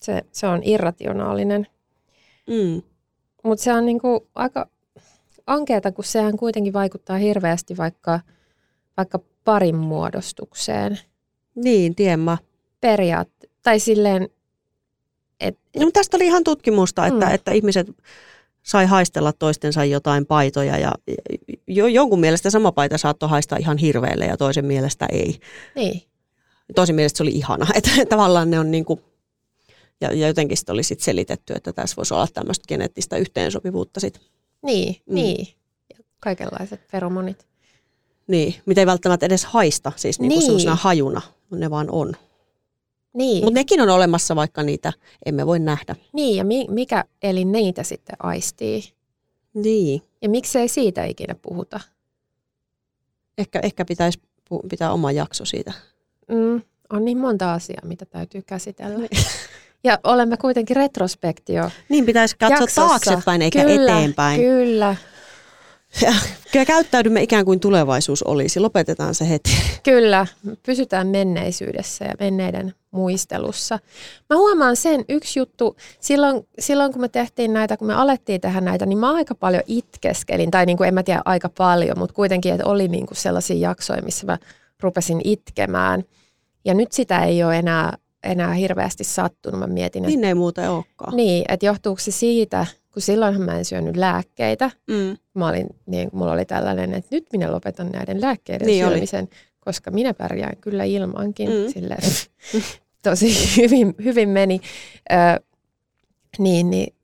Se, 0.01 0.21
se 0.31 0.47
on 0.47 0.61
irrationaalinen. 0.63 1.67
Mm. 2.47 2.81
Mutta 3.43 3.63
se 3.63 3.73
on 3.73 3.85
niinku 3.85 4.27
aika 4.35 4.67
ankeeta, 5.47 5.91
kun 5.91 6.03
sehän 6.03 6.37
kuitenkin 6.37 6.73
vaikuttaa 6.73 7.17
hirveästi 7.17 7.77
vaikka, 7.77 8.19
vaikka 8.97 9.19
parin 9.43 9.75
muodostukseen. 9.75 10.99
Niin, 11.55 11.95
tiemmä. 11.95 12.37
Periaatte, 12.81 13.49
tai 13.63 13.79
silleen, 13.79 14.29
että 15.39 15.61
No, 15.75 15.85
mutta 15.85 15.99
tästä 15.99 16.17
oli 16.17 16.25
ihan 16.25 16.43
tutkimusta, 16.43 17.05
että, 17.05 17.25
mm. 17.25 17.33
että 17.33 17.51
ihmiset 17.51 17.87
sai 18.69 18.85
haistella 18.85 19.33
toistensa 19.33 19.85
jotain 19.85 20.25
paitoja 20.25 20.77
ja 20.77 20.91
jo, 21.67 21.87
jonkun 21.87 22.19
mielestä 22.19 22.49
sama 22.49 22.71
paita 22.71 22.97
saattoi 22.97 23.29
haistaa 23.29 23.57
ihan 23.57 23.77
hirveelle 23.77 24.25
ja 24.25 24.37
toisen 24.37 24.65
mielestä 24.65 25.05
ei. 25.11 25.39
niin, 25.75 26.01
Toisen 26.75 26.95
mielestä 26.95 27.17
se 27.17 27.23
oli 27.23 27.31
ihana, 27.31 27.67
että 27.75 27.89
tavallaan 28.09 28.51
ne 28.51 28.59
on 28.59 28.71
niin 28.71 28.85
kuin, 28.85 29.01
ja, 30.01 30.13
ja 30.13 30.27
jotenkin 30.27 30.57
sitten 30.57 30.73
oli 30.73 30.83
sit 30.83 30.99
selitetty, 30.99 31.53
että 31.53 31.73
tässä 31.73 31.95
voisi 31.95 32.13
olla 32.13 32.27
tämmöistä 32.33 32.65
geneettistä 32.67 33.17
yhteensopivuutta 33.17 33.99
sit. 33.99 34.21
niin, 34.63 34.95
mm. 35.05 35.15
Niin. 35.15 35.47
Ja 35.89 36.03
kaikenlaiset 36.19 36.81
feromonit. 36.87 37.47
Niin, 38.27 38.55
mitä 38.65 38.81
ei 38.81 38.85
välttämättä 38.85 39.25
edes 39.25 39.45
haista, 39.45 39.91
siis 39.95 40.19
niin. 40.19 40.29
Niin. 40.29 40.41
semmoisena 40.41 40.75
hajuna, 40.75 41.21
ne 41.51 41.69
vaan 41.69 41.87
on. 41.91 42.13
Niin, 43.13 43.43
Mutta 43.43 43.59
nekin 43.59 43.81
on 43.81 43.89
olemassa, 43.89 44.35
vaikka 44.35 44.63
niitä 44.63 44.93
emme 45.25 45.45
voi 45.45 45.59
nähdä. 45.59 45.95
niin 46.13 46.35
ja 46.37 46.43
mi, 46.45 46.65
mikä 46.69 47.03
eli 47.23 47.45
niitä 47.45 47.83
sitten 47.83 48.15
aistii? 48.23 48.83
Niin, 49.53 50.01
Ja 50.21 50.29
miksei 50.29 50.67
siitä 50.67 51.05
ikinä 51.05 51.35
puhuta? 51.41 51.79
ehkä, 53.37 53.59
ehkä 53.63 53.85
pitäisi 53.85 54.19
pu- 54.53 54.67
pitää 54.69 54.93
oma 54.93 55.11
jakso 55.11 55.45
siitä. 55.45 55.73
Mm, 56.27 56.61
on 56.93 57.05
niin 57.05 57.17
monta 57.17 57.53
asiaa, 57.53 57.81
mitä 57.85 58.05
täytyy 58.05 58.41
käsitellä. 58.41 59.07
Ja 59.83 59.99
olemme 60.03 60.37
kuitenkin 60.37 60.75
retrospektio 60.75 61.69
Niin 61.89 62.05
pitäisi 62.05 62.37
katsoa 62.37 62.57
jaksossa. 62.59 62.87
taaksepäin 62.87 63.41
eikä 63.41 63.63
kyllä, 63.65 63.97
eteenpäin. 63.97 64.41
Kyllä, 64.41 64.95
Ja, 66.01 66.13
kyllä 66.51 66.65
käyttäydymme 66.65 67.21
ikään 67.23 67.45
kuin 67.45 67.59
tulevaisuus 67.59 68.23
olisi. 68.23 68.59
Lopetetaan 68.59 69.15
se 69.15 69.29
heti. 69.29 69.51
kyllä. 69.83 70.27
Pysytään 70.63 71.07
menneisyydessä 71.07 72.05
ja 72.05 72.13
menneiden 72.19 72.73
muistelussa. 72.91 73.79
Mä 74.29 74.37
huomaan 74.37 74.75
sen 74.75 75.05
yksi 75.09 75.39
juttu, 75.39 75.75
silloin, 75.99 76.47
silloin 76.59 76.91
kun 76.91 77.01
me 77.01 77.09
tehtiin 77.09 77.53
näitä, 77.53 77.77
kun 77.77 77.87
me 77.87 77.93
alettiin 77.93 78.41
tehdä 78.41 78.61
näitä, 78.61 78.85
niin 78.85 78.97
mä 78.97 79.13
aika 79.13 79.35
paljon 79.35 79.63
itkeskelin, 79.67 80.51
tai 80.51 80.65
niin 80.65 80.77
kuin 80.77 80.87
en 80.87 80.93
mä 80.93 81.03
tiedä 81.03 81.21
aika 81.25 81.49
paljon, 81.49 81.99
mutta 81.99 82.15
kuitenkin, 82.15 82.53
että 82.53 82.65
oli 82.65 82.87
niin 82.87 83.05
kuin 83.05 83.17
sellaisia 83.17 83.57
jaksoja, 83.69 84.01
missä 84.01 84.25
mä 84.25 84.37
rupesin 84.81 85.21
itkemään. 85.23 86.03
Ja 86.65 86.73
nyt 86.73 86.91
sitä 86.91 87.23
ei 87.23 87.43
ole 87.43 87.57
enää, 87.57 87.97
enää 88.23 88.53
hirveästi 88.53 89.03
sattunut. 89.03 89.59
Mä 89.59 89.67
mietin, 89.67 90.03
että 90.03 90.15
Niin 90.15 90.23
ei 90.23 90.33
muuten 90.33 90.69
olekaan. 90.69 91.15
Niin, 91.15 91.45
että 91.49 91.65
johtuuko 91.65 91.99
se 91.99 92.11
siitä, 92.11 92.65
kun 92.93 93.01
silloinhan 93.01 93.45
mä 93.45 93.57
en 93.57 93.65
syönyt 93.65 93.97
lääkkeitä. 93.97 94.71
Mm. 94.87 95.17
Mä 95.33 95.47
olin, 95.47 95.67
niin, 95.85 96.09
mulla 96.13 96.31
oli 96.31 96.45
tällainen, 96.45 96.93
että 96.93 97.15
nyt 97.15 97.25
minä 97.31 97.51
lopetan 97.51 97.89
näiden 97.89 98.21
lääkkeiden 98.21 98.67
Niin 98.67 98.87
oli. 98.87 99.05
Koska 99.69 99.91
minä 99.91 100.13
pärjään 100.13 100.57
kyllä 100.57 100.83
ilmankin. 100.83 101.49
Mm. 101.49 101.73
Silleen, 101.73 102.01
tosi 103.03 103.57
hyvin, 103.57 103.95
hyvin 104.03 104.29
meni. 104.29 104.61
Ö, 105.11 105.15
niin, 106.37 106.69
niin 106.69 106.95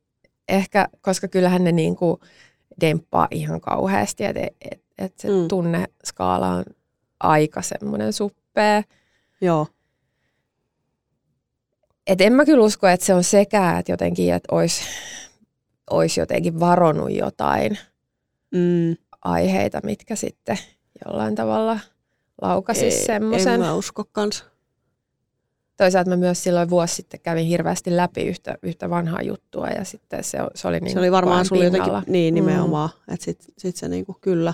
ehkä, 0.50 0.88
koska 1.02 1.28
kyllähän 1.28 1.64
ne 1.64 1.72
niin 1.72 1.96
kuin 1.96 2.20
demppaa 2.82 3.28
ihan 3.32 3.62
kauheasti, 3.62 4.24
että 4.24 4.48
et, 4.62 4.82
et 4.98 5.14
se 5.18 5.28
mm. 5.28 5.48
tunneskaala 5.48 6.50
on 6.50 6.64
aika 7.20 7.62
semmoinen 7.62 8.14
suppea. 8.14 8.84
Joo. 9.42 9.68
Et 12.08 12.22
en 12.22 12.34
mä 12.34 12.46
kyllä 12.46 12.64
usko, 12.64 12.88
että 12.88 13.06
se 13.06 13.14
on 13.14 13.24
sekä, 13.24 13.78
että 13.80 13.92
jotenkin, 13.92 14.34
että 14.34 14.56
olisi 14.56 14.84
ois 15.90 16.18
jotenkin 16.18 16.60
varonut 16.60 17.12
jotain 17.12 17.78
Mm. 18.52 18.98
aiheita, 19.22 19.80
mitkä 19.84 20.16
sitten 20.16 20.58
jollain 21.06 21.36
tavalla 21.36 21.80
laukasis 22.42 22.84
Ei- 22.96 23.06
semmoisen. 23.06 23.54
En 23.54 23.60
mä 23.60 23.74
usko 23.74 24.04
kans. 24.12 24.46
Toisaalta 25.78 26.10
mä 26.10 26.16
myös 26.16 26.44
silloin 26.44 26.70
vuosi 26.70 26.96
sitten 26.96 27.20
kävin 27.20 27.46
hirveästi 27.48 27.96
läpi 27.96 28.24
yhtä, 28.24 28.58
yhtä 28.64 28.90
vanhaa 28.90 29.22
juttua 29.22 29.68
ja 29.68 29.84
sitten 29.86 30.24
se, 30.24 30.38
se 30.56 30.68
oli 30.68 30.80
niin 30.80 30.94
se 30.94 31.00
oli 31.00 31.12
varmaan 31.12 31.46
sulla 31.46 31.64
jotenkin, 31.64 31.94
niin 32.08 32.34
Mm. 32.34 32.36
nimenomaan, 32.36 32.90
mm. 33.08 33.14
että 33.14 33.26
sit, 33.26 33.46
sit 33.58 33.76
se 33.76 33.88
niinku 33.88 34.18
kyllä. 34.22 34.54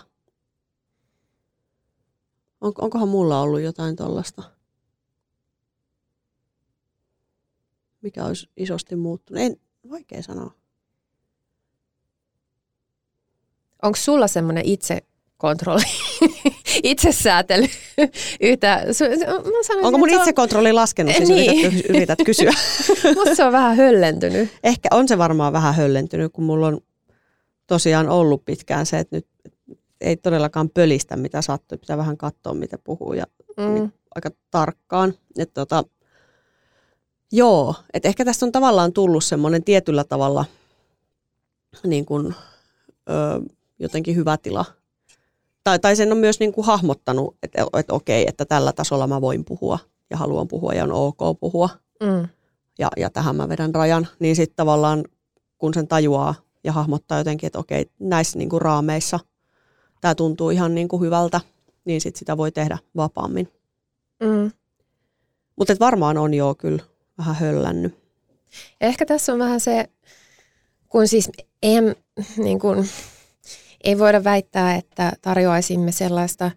On, 2.62 2.74
onkohan 2.82 3.08
mulla 3.10 3.42
ollut 3.42 3.62
jotain 3.62 3.96
tollasta? 3.96 4.44
Mikä 8.02 8.26
olisi 8.26 8.50
isosti 8.58 8.96
muuttunut? 8.96 9.44
En, 9.44 9.56
vaikea 9.90 10.22
sanoa. 10.24 10.52
Onko 13.82 13.96
sulla 13.96 14.28
semmoinen 14.28 14.66
itsekontrolli, 14.66 15.84
itsesäätely 16.84 17.68
yhtä? 18.42 18.84
Mä 18.88 18.94
sanoisin, 18.94 19.30
Onko 19.86 19.98
mun 19.98 20.10
on- 20.10 20.16
itsekontrolli 20.20 20.74
laskenut, 20.74 21.16
siis 21.16 21.30
Niin. 21.30 21.66
yrität, 21.66 21.90
yrität 21.96 22.20
kysyä. 22.26 22.52
Musta 23.16 23.36
se 23.36 23.44
on 23.46 23.52
vähän 23.52 23.78
höllentynyt. 23.78 24.50
Ehkä 24.64 24.90
on 24.92 25.08
se 25.08 25.18
varmaan 25.18 25.54
vähän 25.54 25.76
höllentynyt, 25.76 26.34
kun 26.34 26.44
mulla 26.44 26.68
on 26.68 26.82
tosiaan 27.68 28.10
ollut 28.10 28.46
pitkään 28.46 28.86
se, 28.86 29.00
että 29.00 29.16
nyt 29.16 29.28
ei 30.02 30.18
todellakaan 30.18 30.70
pölistä, 30.70 31.18
mitä 31.18 31.42
sattuu. 31.42 31.78
Pitää 31.78 31.98
vähän 31.98 32.18
katsoa, 32.18 32.54
mitä 32.54 32.78
puhuu 32.84 33.14
ja 33.14 33.26
Mm. 33.58 33.92
aika 34.16 34.30
tarkkaan. 34.52 35.14
Et 35.38 35.54
tota, 35.54 35.84
joo, 37.32 37.76
että 37.94 38.08
ehkä 38.08 38.26
tästä 38.26 38.46
on 38.46 38.52
tavallaan 38.52 38.94
tullut 38.94 39.24
semmoinen 39.24 39.64
tietyllä 39.64 40.04
tavalla 40.04 40.46
niin 41.84 42.06
kuin, 42.06 42.36
ö, 43.10 43.14
jotenkin 43.80 44.16
hyvä 44.16 44.38
tila 44.38 44.66
tai, 45.64 45.80
tai 45.80 45.96
sen 45.96 46.12
on 46.12 46.18
myös 46.18 46.40
niin 46.40 46.54
kuin 46.54 46.66
hahmottanut, 46.66 47.38
että, 47.44 47.66
että 47.78 47.94
okei, 47.94 48.26
että 48.28 48.46
tällä 48.46 48.74
tasolla 48.74 49.08
mä 49.08 49.22
voin 49.22 49.46
puhua 49.46 49.80
ja 50.10 50.18
haluan 50.18 50.48
puhua 50.48 50.74
ja 50.74 50.84
on 50.84 50.92
ok 50.92 51.40
puhua. 51.40 51.70
Mm. 52.04 52.28
Ja, 52.80 52.90
ja 52.98 53.10
tähän 53.10 53.36
mä 53.36 53.50
vedän 53.50 53.76
rajan. 53.76 54.08
Niin 54.20 54.36
sitten 54.36 54.56
tavallaan, 54.56 55.04
kun 55.58 55.74
sen 55.74 55.88
tajuaa 55.88 56.36
ja 56.64 56.72
hahmottaa 56.72 57.18
jotenkin, 57.18 57.48
että 57.48 57.60
okei, 57.60 57.86
näissä 58.00 58.38
niin 58.38 58.50
kuin 58.50 58.62
raameissa 58.62 59.20
tämä 60.02 60.16
tuntuu 60.16 60.50
ihan 60.50 60.76
niin 60.76 60.88
kuin 60.88 61.02
hyvältä, 61.02 61.42
niin 61.86 62.02
sitten 62.02 62.20
sitä 62.20 62.38
voi 62.38 62.52
tehdä 62.52 62.78
vapaammin. 62.96 63.48
Mm. 64.24 64.52
Mutta 65.56 65.76
varmaan 65.80 66.18
on 66.18 66.34
jo 66.34 66.56
kyllä 66.56 66.84
vähän 67.18 67.36
höllännyt. 67.36 67.96
Ehkä 68.82 69.06
tässä 69.06 69.34
on 69.34 69.40
vähän 69.40 69.60
se, 69.60 69.90
kun 70.90 71.08
siis 71.08 71.30
en, 71.64 71.96
niin 72.38 72.60
kun, 72.60 72.86
ei 73.84 74.00
voida 74.00 74.24
väittää, 74.24 74.76
että 74.76 75.12
tarjoaisimme 75.22 75.92
sellaista, 75.92 76.52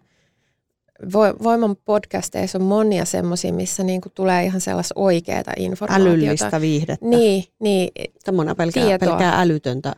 Voiman 1.43 1.75
podcasteissa 1.85 2.57
on 2.57 2.63
monia 2.63 3.05
semmoisia, 3.05 3.53
missä 3.53 3.83
niin 3.83 4.01
kuin 4.01 4.13
tulee 4.13 4.43
ihan 4.43 4.61
sellaista 4.61 4.93
oikeaa 4.97 5.43
informaatiota. 5.57 6.11
Älyllistä 6.11 6.61
viihdettä. 6.61 7.05
Niin, 7.05 7.43
niin. 7.59 7.89
Tämä 8.23 8.41
on 8.41 8.55
pelkää, 8.55 8.99
pelkää 8.99 9.41
älytöntä. 9.41 9.93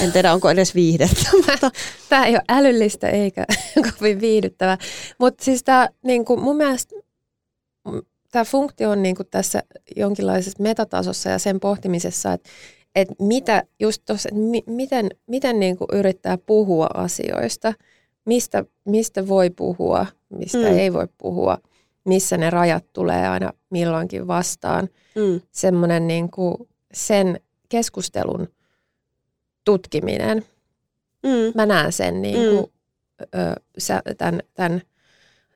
En 0.00 0.12
tiedä, 0.12 0.32
onko 0.32 0.50
edes 0.50 0.74
viihdettä. 0.74 1.30
Mutta... 1.50 1.70
Tämä 2.08 2.26
ei 2.26 2.34
ole 2.34 2.42
älyllistä 2.48 3.08
eikä 3.08 3.44
kovin 3.98 4.20
viihdyttävä. 4.20 4.78
Mutta 5.18 5.44
siis 5.44 5.64
tämä, 5.64 5.88
niin 6.04 6.24
kuin 6.24 6.40
mun 6.40 6.56
mielestä 6.56 6.94
tämä 8.30 8.44
funktio 8.44 8.90
on 8.90 9.02
niin 9.02 9.16
kuin 9.16 9.28
tässä 9.30 9.62
jonkinlaisessa 9.96 10.62
metatasossa 10.62 11.30
ja 11.30 11.38
sen 11.38 11.60
pohtimisessa, 11.60 12.32
että, 12.32 12.50
että 12.94 13.14
mitä 13.18 13.62
just 13.80 14.02
tossa, 14.06 14.28
että 14.28 14.40
mi, 14.40 14.62
miten, 14.66 15.10
miten 15.26 15.60
niin 15.60 15.76
kuin 15.76 15.88
yrittää 15.92 16.38
puhua 16.38 16.88
asioista, 16.94 17.74
mistä, 18.24 18.64
mistä 18.84 19.28
voi 19.28 19.50
puhua, 19.50 20.06
mistä 20.28 20.58
mm. 20.58 20.78
ei 20.78 20.92
voi 20.92 21.08
puhua, 21.18 21.58
missä 22.04 22.36
ne 22.36 22.50
rajat 22.50 22.84
tulee 22.92 23.28
aina 23.28 23.52
milloinkin 23.70 24.26
vastaan. 24.26 24.88
Mm. 25.14 25.40
Semmoinen 25.52 26.06
niin 26.06 26.30
kuin 26.30 26.54
sen 26.94 27.40
keskustelun 27.68 28.48
tutkiminen. 29.64 30.44
Mm. 31.22 31.52
Mä 31.54 31.66
näen 31.66 31.92
sen 31.92 32.22
niin 32.22 32.50
kuin, 32.50 32.72
mm. 33.20 33.40
ö, 33.40 34.14
tämän, 34.18 34.40
tämän, 34.54 34.82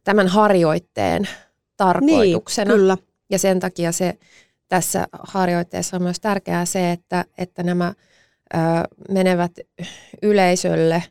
tämän 0.05 0.29
harjoitteen 0.29 1.29
tarkoituksena. 1.77 2.71
Niin, 2.71 2.81
kyllä. 2.81 2.97
Ja 3.31 3.39
sen 3.39 3.61
takia 3.61 3.93
se 3.93 4.19
tässä 4.69 5.07
harjoitteessa 5.13 5.97
on 5.97 6.03
myös 6.03 6.21
tärkeää 6.21 6.65
se, 6.65 6.93
että, 6.93 7.25
että 7.39 7.63
nämä 7.63 7.95
ö, 8.55 8.59
menevät 9.11 9.53
yleisölle, 10.23 11.05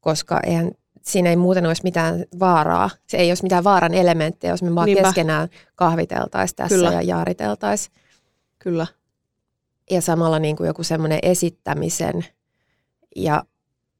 koska 0.00 0.40
eihän, 0.46 0.70
siinä 1.02 1.30
ei 1.30 1.36
muuten 1.36 1.66
olisi 1.66 1.82
mitään 1.82 2.24
vaaraa. 2.38 2.90
Se 3.06 3.16
ei 3.16 3.30
olisi 3.30 3.42
mitään 3.42 3.64
vaaran 3.64 3.94
elementtejä, 3.94 4.52
jos 4.52 4.62
me 4.62 4.74
vaan 4.74 4.86
Niinpä. 4.86 5.02
keskenään 5.02 5.48
kahviteltaisiin 5.74 6.56
tässä 6.56 6.76
Kyllä. 6.76 6.92
ja 6.92 7.02
jaariteltaisiin. 7.02 7.94
Kyllä. 8.58 8.86
Ja 9.90 10.00
samalla 10.00 10.38
niin 10.38 10.56
kuin 10.56 10.66
joku 10.66 10.82
semmoinen 10.82 11.18
esittämisen 11.22 12.24
ja 13.16 13.44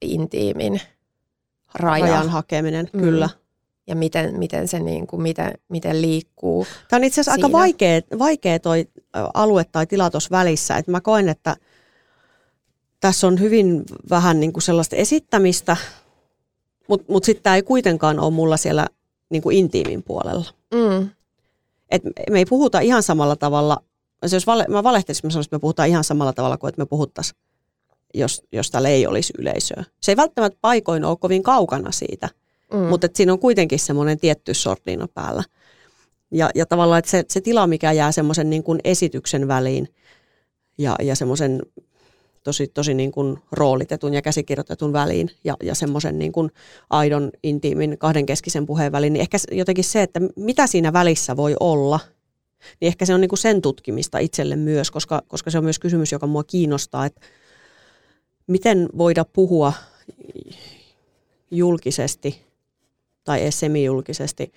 intiimin 0.02 0.80
raja. 1.74 2.06
rajan 2.06 2.28
hakeminen, 2.28 2.88
mm. 2.92 3.00
kyllä 3.00 3.28
ja 3.86 3.96
miten, 3.96 4.38
miten 4.38 4.68
se 4.68 4.80
niin 4.80 5.06
kuin, 5.06 5.22
miten, 5.22 5.52
miten 5.68 6.02
liikkuu. 6.02 6.66
Tämä 6.88 6.98
on 6.98 7.04
itse 7.04 7.20
asiassa 7.20 7.34
siinä. 7.34 7.46
aika 7.46 7.58
vaikea, 7.58 8.00
vaikea 8.18 8.58
toi 8.58 8.88
alue 9.34 9.64
tai 9.64 9.86
tila 9.86 10.10
tuossa 10.10 10.30
välissä. 10.30 10.76
että 10.76 10.90
mä 10.90 11.00
koen, 11.00 11.28
että 11.28 11.56
tässä 13.00 13.26
on 13.26 13.40
hyvin 13.40 13.84
vähän 14.10 14.40
niin 14.40 14.52
kuin 14.52 14.62
sellaista 14.62 14.96
esittämistä, 14.96 15.76
mutta 16.88 17.12
mut 17.12 17.24
sitten 17.24 17.42
tämä 17.42 17.56
ei 17.56 17.62
kuitenkaan 17.62 18.20
ole 18.20 18.30
mulla 18.30 18.56
siellä 18.56 18.86
niin 19.30 19.42
kuin 19.42 19.56
intiimin 19.56 20.02
puolella. 20.02 20.50
Mm. 20.74 21.10
Et 21.90 22.02
me 22.30 22.38
ei 22.38 22.44
puhuta 22.44 22.80
ihan 22.80 23.02
samalla 23.02 23.36
tavalla, 23.36 23.76
jos 24.32 24.46
vale, 24.46 24.66
mä 24.68 24.82
valehtelisin, 24.82 25.26
mä 25.26 25.30
sanoisin, 25.30 25.48
että 25.48 25.56
me 25.56 25.60
puhutaan 25.60 25.88
ihan 25.88 26.04
samalla 26.04 26.32
tavalla 26.32 26.56
kuin 26.56 26.68
että 26.68 26.82
me 26.82 26.86
puhuttaisiin, 26.86 27.38
jos, 28.14 28.42
jos 28.52 28.70
täällä 28.70 28.88
ei 28.88 29.06
olisi 29.06 29.32
yleisöä. 29.38 29.84
Se 30.00 30.12
ei 30.12 30.16
välttämättä 30.16 30.58
paikoin 30.60 31.04
ole 31.04 31.16
kovin 31.16 31.42
kaukana 31.42 31.92
siitä– 31.92 32.28
Mm. 32.72 32.78
Mutta 32.78 33.08
siinä 33.14 33.32
on 33.32 33.38
kuitenkin 33.38 33.78
semmoinen 33.78 34.18
tietty 34.18 34.54
sortliina 34.54 35.08
päällä. 35.14 35.42
Ja, 36.30 36.50
ja 36.54 36.66
tavallaan 36.66 36.98
että 36.98 37.10
se, 37.10 37.24
se 37.28 37.40
tila, 37.40 37.66
mikä 37.66 37.92
jää 37.92 38.12
semmoisen 38.12 38.50
niin 38.50 38.62
kuin 38.62 38.80
esityksen 38.84 39.48
väliin 39.48 39.88
ja, 40.78 40.96
ja 41.02 41.14
semmoisen 41.14 41.62
tosi, 42.42 42.68
tosi 42.68 42.94
niin 42.94 43.12
kuin 43.12 43.38
roolitetun 43.52 44.14
ja 44.14 44.22
käsikirjoitetun 44.22 44.92
väliin 44.92 45.30
ja, 45.44 45.56
ja 45.62 45.74
semmoisen 45.74 46.18
niin 46.18 46.32
kuin 46.32 46.50
aidon, 46.90 47.30
intiimin, 47.42 47.98
kahdenkeskisen 47.98 48.66
puheen 48.66 48.92
väliin, 48.92 49.12
niin 49.12 49.20
ehkä 49.20 49.38
jotenkin 49.52 49.84
se, 49.84 50.02
että 50.02 50.20
mitä 50.36 50.66
siinä 50.66 50.92
välissä 50.92 51.36
voi 51.36 51.56
olla, 51.60 52.00
niin 52.80 52.86
ehkä 52.86 53.06
se 53.06 53.14
on 53.14 53.20
niin 53.20 53.28
kuin 53.28 53.38
sen 53.38 53.62
tutkimista 53.62 54.18
itselle 54.18 54.56
myös, 54.56 54.90
koska, 54.90 55.22
koska 55.28 55.50
se 55.50 55.58
on 55.58 55.64
myös 55.64 55.78
kysymys, 55.78 56.12
joka 56.12 56.26
mua 56.26 56.44
kiinnostaa, 56.44 57.06
että 57.06 57.20
miten 58.46 58.88
voida 58.98 59.24
puhua 59.24 59.72
julkisesti 61.50 62.45
tai 63.26 63.42
edes 63.42 63.60
semijulkisesti 63.60 64.52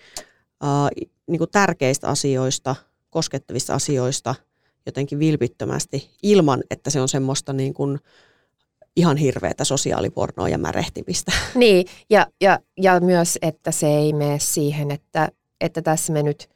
äh, 0.63 1.07
niin 1.27 1.39
kuin 1.39 1.51
tärkeistä 1.51 2.07
asioista, 2.07 2.75
koskettavista 3.09 3.73
asioista 3.73 4.35
jotenkin 4.85 5.19
vilpittömästi 5.19 6.09
ilman, 6.23 6.63
että 6.71 6.89
se 6.89 7.01
on 7.01 7.09
semmoista 7.09 7.53
niin 7.53 7.73
kuin 7.73 7.99
ihan 8.95 9.17
hirveätä 9.17 9.63
sosiaalipornoa 9.63 10.49
ja 10.49 10.57
märehtimistä. 10.57 11.31
Niin, 11.55 11.85
ja, 12.09 12.27
ja, 12.41 12.59
ja 12.77 12.99
myös, 12.99 13.37
että 13.41 13.71
se 13.71 13.87
ei 13.87 14.13
mene 14.13 14.39
siihen, 14.39 14.91
että, 14.91 15.29
että 15.61 15.81
tässä 15.81 16.13
me 16.13 16.23
nyt 16.23 16.49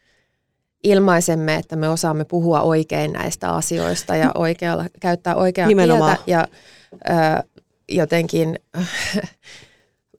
ilmaisemme, 0.84 1.56
että 1.56 1.76
me 1.76 1.90
osaamme 1.90 2.26
puhua 2.26 2.62
oikein 2.62 3.14
näistä 3.14 3.50
asioista 3.50 4.16
ja 4.16 4.32
oikealla, 4.36 4.86
käyttää 5.00 5.36
oikeaa 5.36 5.68
Nimenomaan. 5.68 6.18
kieltä 6.26 6.32
ja 6.32 6.48
ö, 6.94 7.44
jotenkin 7.90 8.60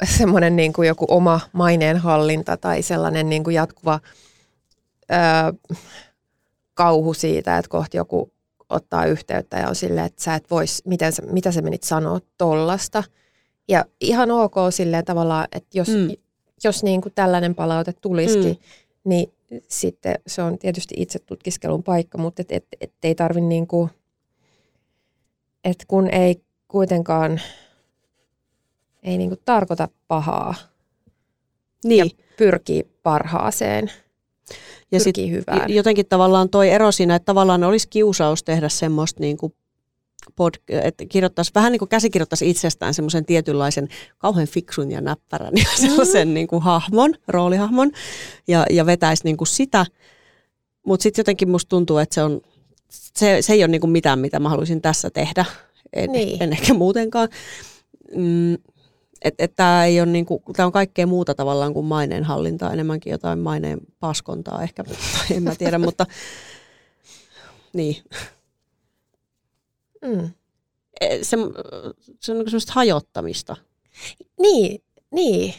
semmoinen 0.04 0.56
niin 0.56 0.72
kuin 0.72 0.88
joku 0.88 1.06
oma 1.08 1.40
maineenhallinta 1.52 2.56
tai 2.56 2.82
sellainen 2.82 3.28
niin 3.28 3.44
kuin 3.44 3.54
jatkuva 3.54 4.00
öö, 5.12 5.18
kauhu 6.74 7.14
siitä, 7.14 7.58
että 7.58 7.68
kohti 7.68 7.96
joku 7.96 8.32
ottaa 8.68 9.06
yhteyttä 9.06 9.58
ja 9.58 9.68
on 9.68 9.74
silleen, 9.74 10.06
että 10.06 10.22
sä 10.22 10.34
et 10.34 10.50
vois, 10.50 10.82
miten 10.84 11.12
sä, 11.12 11.22
mitä 11.22 11.52
sä 11.52 11.62
menit 11.62 11.82
sanoa 11.82 12.20
tollasta. 12.38 13.04
Ja 13.68 13.84
ihan 14.00 14.30
ok 14.30 14.54
silleen 14.70 15.04
tavallaan, 15.04 15.48
että 15.52 15.78
jos, 15.78 15.88
mm. 15.88 16.08
jos 16.64 16.82
niin 16.82 17.00
kuin 17.00 17.12
tällainen 17.14 17.54
palaute 17.54 17.92
tulisikin, 17.92 18.52
mm. 18.52 18.58
niin 19.04 19.32
sitten 19.68 20.14
se 20.26 20.42
on 20.42 20.58
tietysti 20.58 20.94
itse 20.98 21.18
tutkiskelun 21.18 21.82
paikka, 21.82 22.18
mutta 22.18 22.42
et, 22.42 22.52
et, 22.52 22.66
et 22.80 22.92
ei 23.02 23.14
tarvi 23.14 23.40
niin 23.40 23.66
kuin, 23.66 23.90
että 25.64 25.84
kun 25.88 26.14
ei 26.14 26.42
kuitenkaan 26.68 27.40
ei 29.04 29.18
niinku 29.18 29.36
tarkoita 29.44 29.88
pahaa 30.08 30.54
niin. 31.84 31.98
ja 31.98 32.24
pyrkii 32.36 32.84
parhaaseen. 33.02 33.90
Ja 34.92 35.00
sitten 35.00 35.44
jotenkin 35.68 36.06
tavallaan 36.06 36.48
toi 36.48 36.70
ero 36.70 36.92
siinä, 36.92 37.14
että 37.14 37.26
tavallaan 37.26 37.64
olisi 37.64 37.88
kiusaus 37.88 38.42
tehdä 38.42 38.68
semmoista 38.68 39.20
niin 39.20 39.36
kuin 39.36 39.54
pod, 40.36 40.54
että 40.68 41.04
kirjoittaisi, 41.06 41.50
vähän 41.54 41.72
niin 41.72 41.78
kuin 41.78 41.88
käsikirjoittaisi 41.88 42.50
itsestään 42.50 42.94
semmoisen 42.94 43.24
tietynlaisen 43.24 43.88
kauhean 44.18 44.46
fiksun 44.46 44.90
ja 44.90 45.00
näppärän 45.00 45.52
ja 45.56 45.62
mm-hmm. 45.62 45.88
sellaisen 45.88 46.28
mm. 46.28 46.34
niin 46.34 46.46
kuin 46.46 46.62
hahmon, 46.62 47.14
roolihahmon 47.28 47.90
ja, 48.48 48.66
ja 48.70 48.86
vetäisi 48.86 49.24
niin 49.24 49.36
kuin 49.36 49.48
sitä. 49.48 49.86
Mutta 50.86 51.02
sitten 51.02 51.20
jotenkin 51.20 51.50
musta 51.50 51.68
tuntuu, 51.68 51.98
että 51.98 52.14
se, 52.14 52.22
on, 52.22 52.40
se, 52.90 53.42
se 53.42 53.52
ei 53.52 53.62
ole 53.62 53.68
niin 53.68 53.80
kuin 53.80 53.90
mitään, 53.90 54.18
mitä 54.18 54.40
mä 54.40 54.48
haluaisin 54.48 54.82
tässä 54.82 55.10
tehdä. 55.10 55.44
En, 55.92 56.12
niin. 56.12 56.42
en 56.42 56.52
ehkä 56.52 56.74
muutenkaan. 56.74 57.28
Mm, 58.16 58.56
että 59.24 59.44
et 59.44 59.54
tämä 59.56 59.84
ei 59.84 60.00
ole 60.00 60.10
niinku, 60.10 60.42
tämä 60.56 60.66
on 60.66 60.72
kaikkea 60.72 61.06
muuta 61.06 61.34
tavallaan 61.34 61.74
kuin 61.74 61.86
maineenhallintaa, 61.86 62.72
enemmänkin 62.72 63.10
jotain 63.10 63.38
maineen 63.38 63.80
paskontaa 64.00 64.62
ehkä, 64.62 64.84
en 65.36 65.42
mä 65.42 65.54
tiedä, 65.54 65.78
mutta 65.78 66.06
niin. 67.72 67.96
Mm. 70.04 70.30
E, 71.00 71.18
se, 71.22 71.36
se 72.20 72.32
on 72.32 72.38
niinku 72.38 72.50
semmoista 72.50 72.72
hajottamista. 72.72 73.56
Niin, 74.40 74.82
niin. 75.10 75.54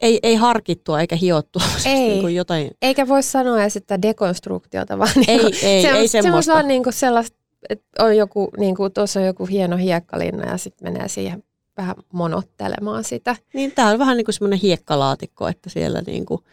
Ei, 0.00 0.20
ei 0.22 0.34
harkittua 0.34 1.00
eikä 1.00 1.16
hiottua. 1.16 1.62
Ei. 1.86 2.08
Niin 2.08 2.20
kuin 2.20 2.34
jotain. 2.34 2.70
Eikä 2.82 3.08
voi 3.08 3.22
sanoa 3.22 3.60
edes, 3.60 3.76
että 3.76 4.02
dekonstruktiota, 4.02 4.98
vaan 4.98 5.12
ei, 5.28 5.38
niin 5.38 5.54
ei, 5.62 5.82
se 5.82 5.92
on, 5.92 5.98
ei 5.98 6.08
semmoista. 6.08 6.52
Se 6.52 6.58
on 6.58 6.68
niin 6.68 6.82
kuin 6.82 6.92
sellaista, 6.92 7.38
että 7.68 8.04
on 8.04 8.16
joku, 8.16 8.50
niin 8.58 8.76
kuin, 8.76 8.92
tuossa 8.92 9.20
on 9.20 9.26
joku 9.26 9.46
hieno 9.46 9.76
hiekkalinna 9.76 10.50
ja 10.50 10.56
sitten 10.56 10.92
menee 10.92 11.08
siihen 11.08 11.42
vähän 11.76 11.96
monottelemaan 12.12 13.04
sitä. 13.04 13.36
Niin, 13.54 13.72
tämä 13.72 13.88
on 13.88 13.98
vähän 13.98 14.16
niin 14.16 14.24
kuin 14.24 14.34
semmoinen 14.34 14.58
hiekkalaatikko, 14.58 15.48
että 15.48 15.70
siellä 15.70 16.02
niin 16.06 16.26
kuin 16.26 16.44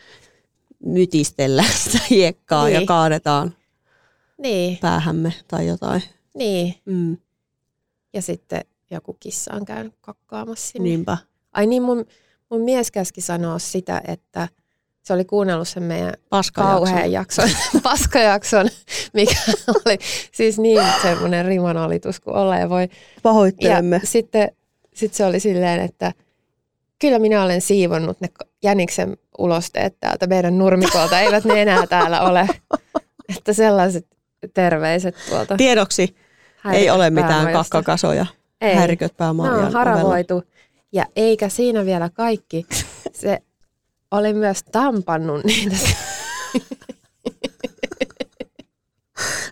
mytistellään 0.86 1.74
sitä 1.84 2.00
hiekkaa 2.10 2.66
niin. 2.66 2.82
ja 2.82 2.86
kaadetaan 2.86 3.56
niin. 4.38 4.78
päähämme 4.78 5.34
tai 5.48 5.68
jotain. 5.68 6.04
Niin. 6.36 6.76
Mm. 6.86 7.18
Ja 8.14 8.22
sitten 8.22 8.62
joku 8.92 9.18
kissa 9.20 9.54
on 9.54 9.66
käynyt 9.66 9.94
kakkaamassa 10.02 10.72
sinne. 10.72 10.90
Niinpä. 10.90 11.18
Ai 11.54 11.68
niin, 11.68 11.84
mun, 11.84 12.06
mun 12.50 12.62
mies 12.62 12.92
käski 12.92 13.22
sanoa 13.22 13.60
sitä, 13.60 14.02
että 14.08 14.48
se 15.04 15.14
oli 15.14 15.26
kuunnellut 15.26 15.68
sen 15.68 15.84
meidän 15.84 16.14
Paskajakson. 16.30 16.78
kauhean 16.78 17.12
jakson, 17.12 17.50
paskajakson, 17.84 18.70
mikä 19.14 19.36
oli 19.86 19.98
siis 20.32 20.60
niin 20.60 20.82
semmoinen 21.02 21.46
rimanalitus 21.46 22.20
kuin 22.20 22.36
olla 22.36 22.58
ja 22.58 22.70
voi. 22.70 22.90
Pahoittelemme. 23.24 24.00
Ja 24.04 24.08
sitten 24.08 24.52
sit 24.94 25.14
se 25.14 25.26
oli 25.26 25.40
silleen, 25.40 25.80
että 25.82 26.12
kyllä 27.00 27.20
minä 27.20 27.44
olen 27.44 27.62
siivonnut 27.62 28.22
ne 28.22 28.30
jäniksen 28.64 29.18
ulosteet 29.38 30.00
täältä 30.00 30.28
meidän 30.28 30.58
nurmikolta, 30.58 31.20
eivät 31.20 31.46
ne 31.46 31.62
enää 31.62 31.88
täällä 31.88 32.22
ole. 32.22 32.48
Että 33.38 33.54
sellaiset 33.54 34.08
terveiset 34.54 35.16
tuolta. 35.30 35.58
Tiedoksi 35.58 36.16
ei 36.74 36.90
ole 36.90 37.10
mitään 37.10 37.54
kakkakasoja, 37.54 38.26
Ei. 38.62 38.76
häiriköt 38.76 39.12
Ne 39.12 39.16
päämajan 39.18 39.54
on 39.54 39.60
ovella. 39.60 39.78
haravoitu. 39.80 40.44
Ja 40.92 41.06
eikä 41.16 41.50
siinä 41.50 41.86
vielä 41.86 42.10
kaikki. 42.10 42.66
Se 43.14 43.40
oli 44.12 44.34
myös 44.34 44.64
tampannut 44.64 45.44
niitä. 45.44 45.76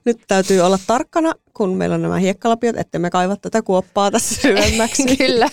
Nyt 0.05 0.17
täytyy 0.27 0.59
olla 0.59 0.79
tarkkana, 0.87 1.33
kun 1.53 1.77
meillä 1.77 1.95
on 1.95 2.01
nämä 2.01 2.17
hiekkalapiot, 2.17 2.77
että 2.77 2.99
me 2.99 3.09
kaiva 3.09 3.35
tätä 3.35 3.61
kuoppaa 3.61 4.11
tässä 4.11 4.35
syvemmäksi. 4.41 5.17
Kyllä. 5.17 5.49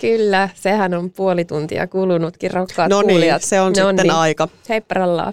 Kyllä, 0.00 0.48
sehän 0.54 0.94
on 0.94 1.10
puoli 1.10 1.44
tuntia 1.44 1.86
kulunutkin, 1.86 2.50
rakkaat 2.50 2.90
no 2.90 3.02
niin, 3.02 3.08
kuulijat. 3.08 3.42
se 3.42 3.60
on 3.60 3.72
No 3.72 3.88
sitten 3.88 3.96
niin. 3.96 4.10
aika. 4.14 4.48
Heipparallaa. 4.68 5.32